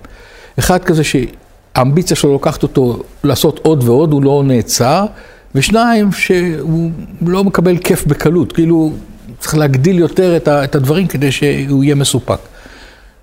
אחד 0.59 0.85
כזה 0.85 1.03
שהאמביציה 1.05 2.17
שלו 2.17 2.33
לוקחת 2.33 2.63
אותו 2.63 3.03
לעשות 3.25 3.61
עוד 3.63 3.85
ועוד, 3.85 4.13
הוא 4.13 4.23
לא 4.23 4.43
נעצר, 4.47 5.07
ושניים, 5.55 6.13
שהוא 6.13 6.91
לא 7.27 7.45
מקבל 7.45 7.79
כיף 7.79 8.07
בקלות, 8.07 8.53
כאילו 8.53 8.93
צריך 9.39 9.55
להגדיל 9.55 9.99
יותר 9.99 10.37
את 10.49 10.75
הדברים 10.75 11.07
כדי 11.07 11.33
שהוא 11.33 11.85
יהיה 11.85 11.95
מסופק. 11.95 12.39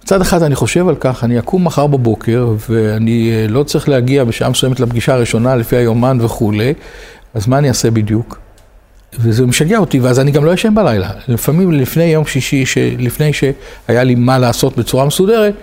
מצד 0.04 0.22
אחד 0.22 0.44
אני 0.44 0.56
חושב 0.56 0.88
על 0.88 0.96
כך, 1.00 1.24
אני 1.24 1.39
אקום 1.39 1.66
מחר 1.66 1.88
בבוקר 1.88 2.54
ואני 2.70 3.32
אה, 3.32 3.48
לא 3.50 3.63
צריך 3.63 3.89
להגיע 3.89 4.24
בשעה 4.24 4.50
מסוימת 4.50 4.80
לפגישה 4.80 5.13
הראשונה 5.13 5.56
לפי 5.56 5.76
היומן 5.76 6.18
וכולי, 6.22 6.74
אז 7.34 7.48
מה 7.48 7.58
אני 7.58 7.68
אעשה 7.68 7.92
בדיוק? 7.92 8.39
וזה 9.20 9.46
משגע 9.46 9.78
אותי, 9.78 10.00
ואז 10.00 10.20
אני 10.20 10.32
גם 10.32 10.46
לא 10.46 10.52
ישן 10.54 10.76
בלילה. 10.76 11.10
לפעמים 11.28 11.72
לפני 11.72 12.04
יום 12.04 12.26
שישי, 12.26 12.96
לפני 13.00 13.32
שהיה 13.34 14.04
לי 14.04 14.16
מה 14.16 14.38
לעשות 14.38 14.78
בצורה 14.78 15.06
מסודרת, 15.06 15.54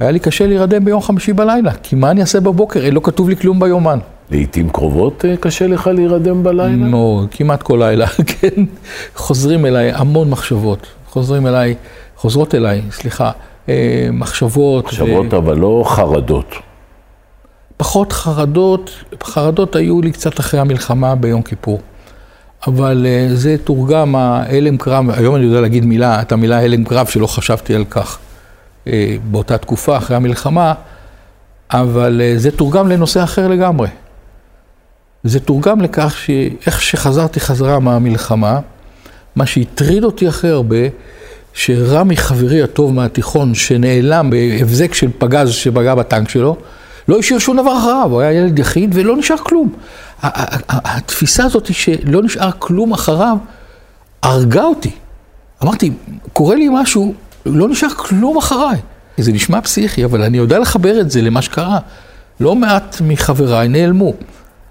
היה 0.00 0.10
לי 0.10 0.18
קשה 0.18 0.46
להירדם 0.46 0.84
ביום 0.84 1.02
חמישי 1.02 1.32
בלילה, 1.32 1.72
כי 1.82 1.96
מה 1.96 2.10
אני 2.10 2.20
אעשה 2.20 2.40
בבוקר? 2.40 2.90
לא 2.92 3.00
כתוב 3.04 3.28
לי 3.28 3.36
כלום 3.36 3.60
ביומן. 3.60 3.98
לעתים 4.30 4.70
קרובות 4.70 5.24
אה, 5.24 5.36
קשה 5.36 5.66
לך 5.66 5.86
להירדם 5.86 6.42
בלילה? 6.42 6.68
מאוד, 6.68 7.28
כמעט 7.30 7.62
כל 7.62 7.78
לילה, 7.80 8.06
כן. 8.40 8.64
חוזרים 9.14 9.66
אליי 9.66 9.92
המון 9.92 10.30
מחשבות, 10.30 10.86
חוזרים 11.08 11.46
אליי, 11.46 11.74
חוזרות 12.16 12.54
אליי, 12.54 12.82
סליחה, 12.90 13.30
אה, 13.68 14.08
מחשבות. 14.12 14.84
מחשבות, 14.84 15.34
אבל 15.34 15.58
לא 15.58 15.84
חרדות. 15.86 16.54
פחות 17.76 18.12
חרדות, 18.12 18.90
חרדות 19.22 19.76
היו 19.76 20.02
לי 20.02 20.12
קצת 20.12 20.40
אחרי 20.40 20.60
המלחמה 20.60 21.14
ביום 21.14 21.42
כיפור. 21.42 21.80
אבל 22.66 23.06
uh, 23.06 23.34
זה 23.34 23.56
תורגם, 23.64 24.16
ההלם 24.16 24.76
קרב, 24.76 25.10
היום 25.10 25.36
אני 25.36 25.44
יודע 25.44 25.60
להגיד 25.60 25.84
מילה, 25.84 26.22
את 26.22 26.32
המילה 26.32 26.62
הלם 26.62 26.84
קרב 26.84 27.06
שלא 27.06 27.26
חשבתי 27.26 27.74
על 27.74 27.84
כך 27.90 28.18
uh, 28.84 28.88
באותה 29.30 29.58
תקופה, 29.58 29.96
אחרי 29.96 30.16
המלחמה, 30.16 30.74
אבל 31.70 32.20
זה 32.36 32.50
תורגם 32.50 32.88
לנושא 32.88 33.24
אחר 33.24 33.48
לגמרי. 33.48 33.88
זה 35.24 35.40
תורגם 35.40 35.80
לכך 35.80 36.16
שאיך 36.18 36.82
שחזרתי 36.82 37.40
חזרה 37.40 37.78
מהמלחמה, 37.78 38.60
מה 39.36 39.46
שהטריד 39.46 40.04
אותי 40.04 40.28
הכי 40.28 40.48
הרבה, 40.48 40.76
שרמי 41.54 42.16
חברי 42.16 42.62
הטוב 42.62 42.94
מהתיכון, 42.94 43.54
שנעלם 43.54 44.30
בהבזק 44.30 44.94
של 44.94 45.08
פגז 45.18 45.50
שפגע 45.50 45.94
בטנק 45.94 46.28
שלו, 46.28 46.56
לא 47.08 47.18
השאיר 47.18 47.38
שום 47.38 47.56
דבר 47.56 47.78
אחריו, 47.78 48.08
הוא 48.10 48.20
היה 48.20 48.32
ילד 48.32 48.58
יחיד 48.58 48.90
ולא 48.94 49.16
נשאר 49.16 49.36
כלום. 49.36 49.72
התפיסה 50.68 51.44
הזאת 51.44 51.74
שלא 51.74 52.22
נשאר 52.22 52.50
כלום 52.58 52.92
אחריו, 52.92 53.36
הרגה 54.22 54.64
אותי. 54.64 54.90
אמרתי, 55.62 55.90
קורה 56.32 56.56
לי 56.56 56.68
משהו, 56.72 57.14
לא 57.46 57.68
נשאר 57.68 57.88
כלום 57.96 58.36
אחריי. 58.36 58.78
זה 59.18 59.32
נשמע 59.32 59.60
פסיכי, 59.60 60.04
אבל 60.04 60.22
אני 60.22 60.38
יודע 60.38 60.58
לחבר 60.58 61.00
את 61.00 61.10
זה 61.10 61.22
למה 61.22 61.42
שקרה. 61.42 61.78
לא 62.40 62.54
מעט 62.54 62.96
מחבריי 63.00 63.68
נעלמו. 63.68 64.12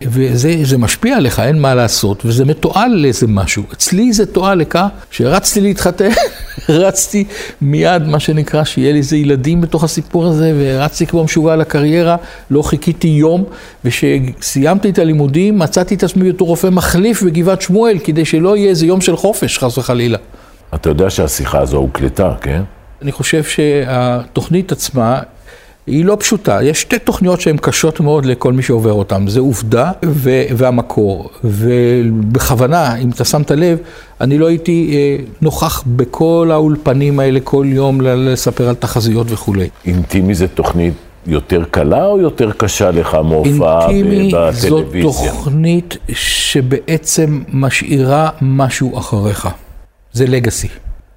וזה 0.04 0.78
משפיע 0.78 1.18
עליך, 1.18 1.40
אין 1.40 1.60
מה 1.60 1.76
לעשות, 1.76 2.26
וזה 2.26 2.46
מתועל 2.46 2.92
לאיזה 2.92 3.28
משהו. 3.28 3.64
אצלי 3.74 4.14
זה 4.14 4.26
תועל 4.26 4.58
לכך 4.58 4.88
שרצתי 5.12 5.62
להתחתן, 5.62 6.10
רצתי 6.70 7.24
מיד, 7.62 8.04
מה 8.04 8.20
שנקרא, 8.20 8.64
שיהיה 8.64 8.92
לי 8.92 8.98
איזה 8.98 9.18
ילדים 9.18 9.62
בתוך 9.62 9.84
הסיפור 9.84 10.26
הזה, 10.26 10.54
ורצתי 10.60 11.08
כמו 11.08 11.24
משוגע 11.24 11.56
לקריירה, 11.56 12.16
לא 12.52 12.62
חיכיתי 12.62 13.08
יום, 13.08 13.44
וכשסיימתי 13.86 14.90
את 14.90 15.00
הלימודים, 15.00 15.60
מצאתי 15.60 15.96
את 15.96 16.04
עצמי 16.04 16.32
בתור 16.32 16.48
רופא 16.48 16.68
מחליף 16.68 17.24
בגבעת 17.24 17.62
שמואל, 17.62 17.98
כדי 18.04 18.26
שלא 18.26 18.58
יהיה 18.58 18.70
איזה 18.70 18.86
יום 18.86 19.02
של 19.02 19.16
חופש, 19.16 19.60
חס 19.60 19.78
וחלילה. 19.78 20.18
אתה 20.76 20.90
יודע 20.90 21.10
שהשיחה 21.10 21.60
הזו 21.60 21.78
הוקלטה, 21.78 22.34
כן? 22.42 22.62
אני 23.02 23.12
חושב 23.12 23.44
שהתוכנית 23.44 24.72
עצמה 24.72 25.20
היא 25.88 26.06
לא 26.06 26.18
פשוטה. 26.20 26.64
יש 26.64 26.82
שתי 26.82 27.00
תוכניות 27.00 27.42
שהן 27.42 27.58
קשות 27.58 28.00
מאוד 28.00 28.26
לכל 28.26 28.54
מי 28.54 28.64
שעובר 28.64 28.94
אותן, 28.94 29.28
זה 29.28 29.40
עובדה 29.40 29.92
ו- 30.06 30.44
והמקור. 30.58 31.30
ובכוונה, 31.44 32.98
אם 32.98 33.10
אתה 33.10 33.26
שמת 33.26 33.52
לב, 33.52 33.78
אני 34.22 34.38
לא 34.38 34.48
הייתי 34.48 34.92
אה, 34.94 35.24
נוכח 35.42 35.84
בכל 35.88 36.50
האולפנים 36.52 37.20
האלה 37.20 37.40
כל 37.40 37.66
יום 37.70 38.02
לספר 38.02 38.70
על 38.70 38.76
תחזיות 38.76 39.28
וכולי. 39.30 39.70
אינטימי 39.86 40.36
זה 40.36 40.48
תוכנית 40.48 40.94
יותר 41.28 41.64
קלה 41.72 42.06
או 42.06 42.20
יותר 42.20 42.52
קשה 42.52 42.92
לך 42.92 43.14
מהופעה 43.16 43.90
אינטימי 43.90 44.28
בטלוויזיה? 44.28 44.52
זו 44.52 44.84
תוכנית 45.02 45.98
שבעצם 46.10 47.44
משאירה 47.54 48.30
משהו 48.42 48.98
אחריך. 48.98 49.50
זה 50.14 50.26
לגאסי. 50.28 50.68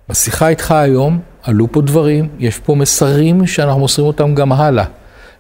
בשיחה 0.08 0.48
איתך 0.48 0.70
היום 0.72 1.18
עלו 1.44 1.72
פה 1.72 1.82
דברים, 1.82 2.28
יש 2.38 2.58
פה 2.58 2.74
מסרים 2.74 3.46
שאנחנו 3.46 3.80
מוסרים 3.80 4.06
אותם 4.06 4.34
גם 4.34 4.52
הלאה. 4.52 4.84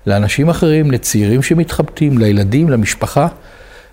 לאנשים 0.06 0.48
אחרים, 0.48 0.90
לצעירים 0.90 1.42
שמתחבטים, 1.42 2.18
לילדים, 2.18 2.70
למשפחה. 2.70 3.28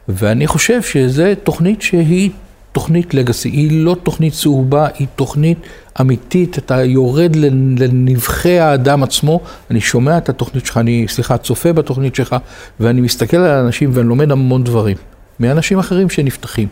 ואני 0.08 0.47
חושב 0.47 0.82
שזו 0.82 1.24
תוכנית 1.43 1.82
שהיא 1.82 2.32
תוכנית 2.71 3.13
לגאסי, 3.13 3.50
היא 3.50 3.86
לא 3.86 3.95
תוכנית 4.04 4.34
צהובה, 4.34 4.88
היא 5.00 5.08
תוכנית 5.15 5.58
אמיתית, 6.02 6.58
אתה 6.58 6.84
יורד 6.84 7.36
לנבחי 7.80 8.60
האדם 8.60 9.04
עצמו, 9.04 9.39
אני 9.71 9.82
שומע 9.82 10.17
את 10.17 10.30
התוכנית 10.30 10.65
שלך, 10.65 10.78
אני, 10.78 11.06
סליחה, 11.08 11.38
צופה 11.38 11.74
בתוכנית 11.74 12.15
שלך, 12.15 12.36
ואני 12.80 13.02
מסתכל 13.02 13.38
על 13.38 13.52
האנשים 13.52 13.89
ואני 13.93 14.08
לומד 14.08 14.32
המון 14.32 14.63
דברים, 14.63 14.97
מאנשים 15.39 15.80
אחרים 15.80 16.10
שנפתחים. 16.10 16.67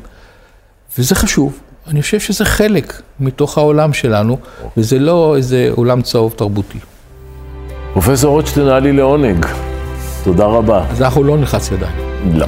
וזה 0.97 1.15
חשוב, 1.15 1.60
אני 1.89 2.02
חושב 2.02 2.19
שזה 2.19 2.45
חלק 2.45 3.02
מתוך 3.19 3.58
העולם 3.58 3.93
שלנו, 3.93 4.38
וזה 4.78 4.99
לא 4.99 5.34
איזה 5.38 5.69
עולם 5.75 6.02
צהוב 6.02 6.34
תרבותי. 6.36 6.80
פרופסור 7.93 8.32
רוטשטיין, 8.32 8.67
היה 8.67 8.80
לי 8.80 8.93
לעונג. 8.93 9.45
תודה 10.23 10.45
רבה. 10.45 10.86
אז 10.91 11.02
אנחנו 11.02 11.23
לא 11.23 11.38
נלחץ 11.38 11.71
ידיים. 11.71 11.95
לא. 12.34 12.45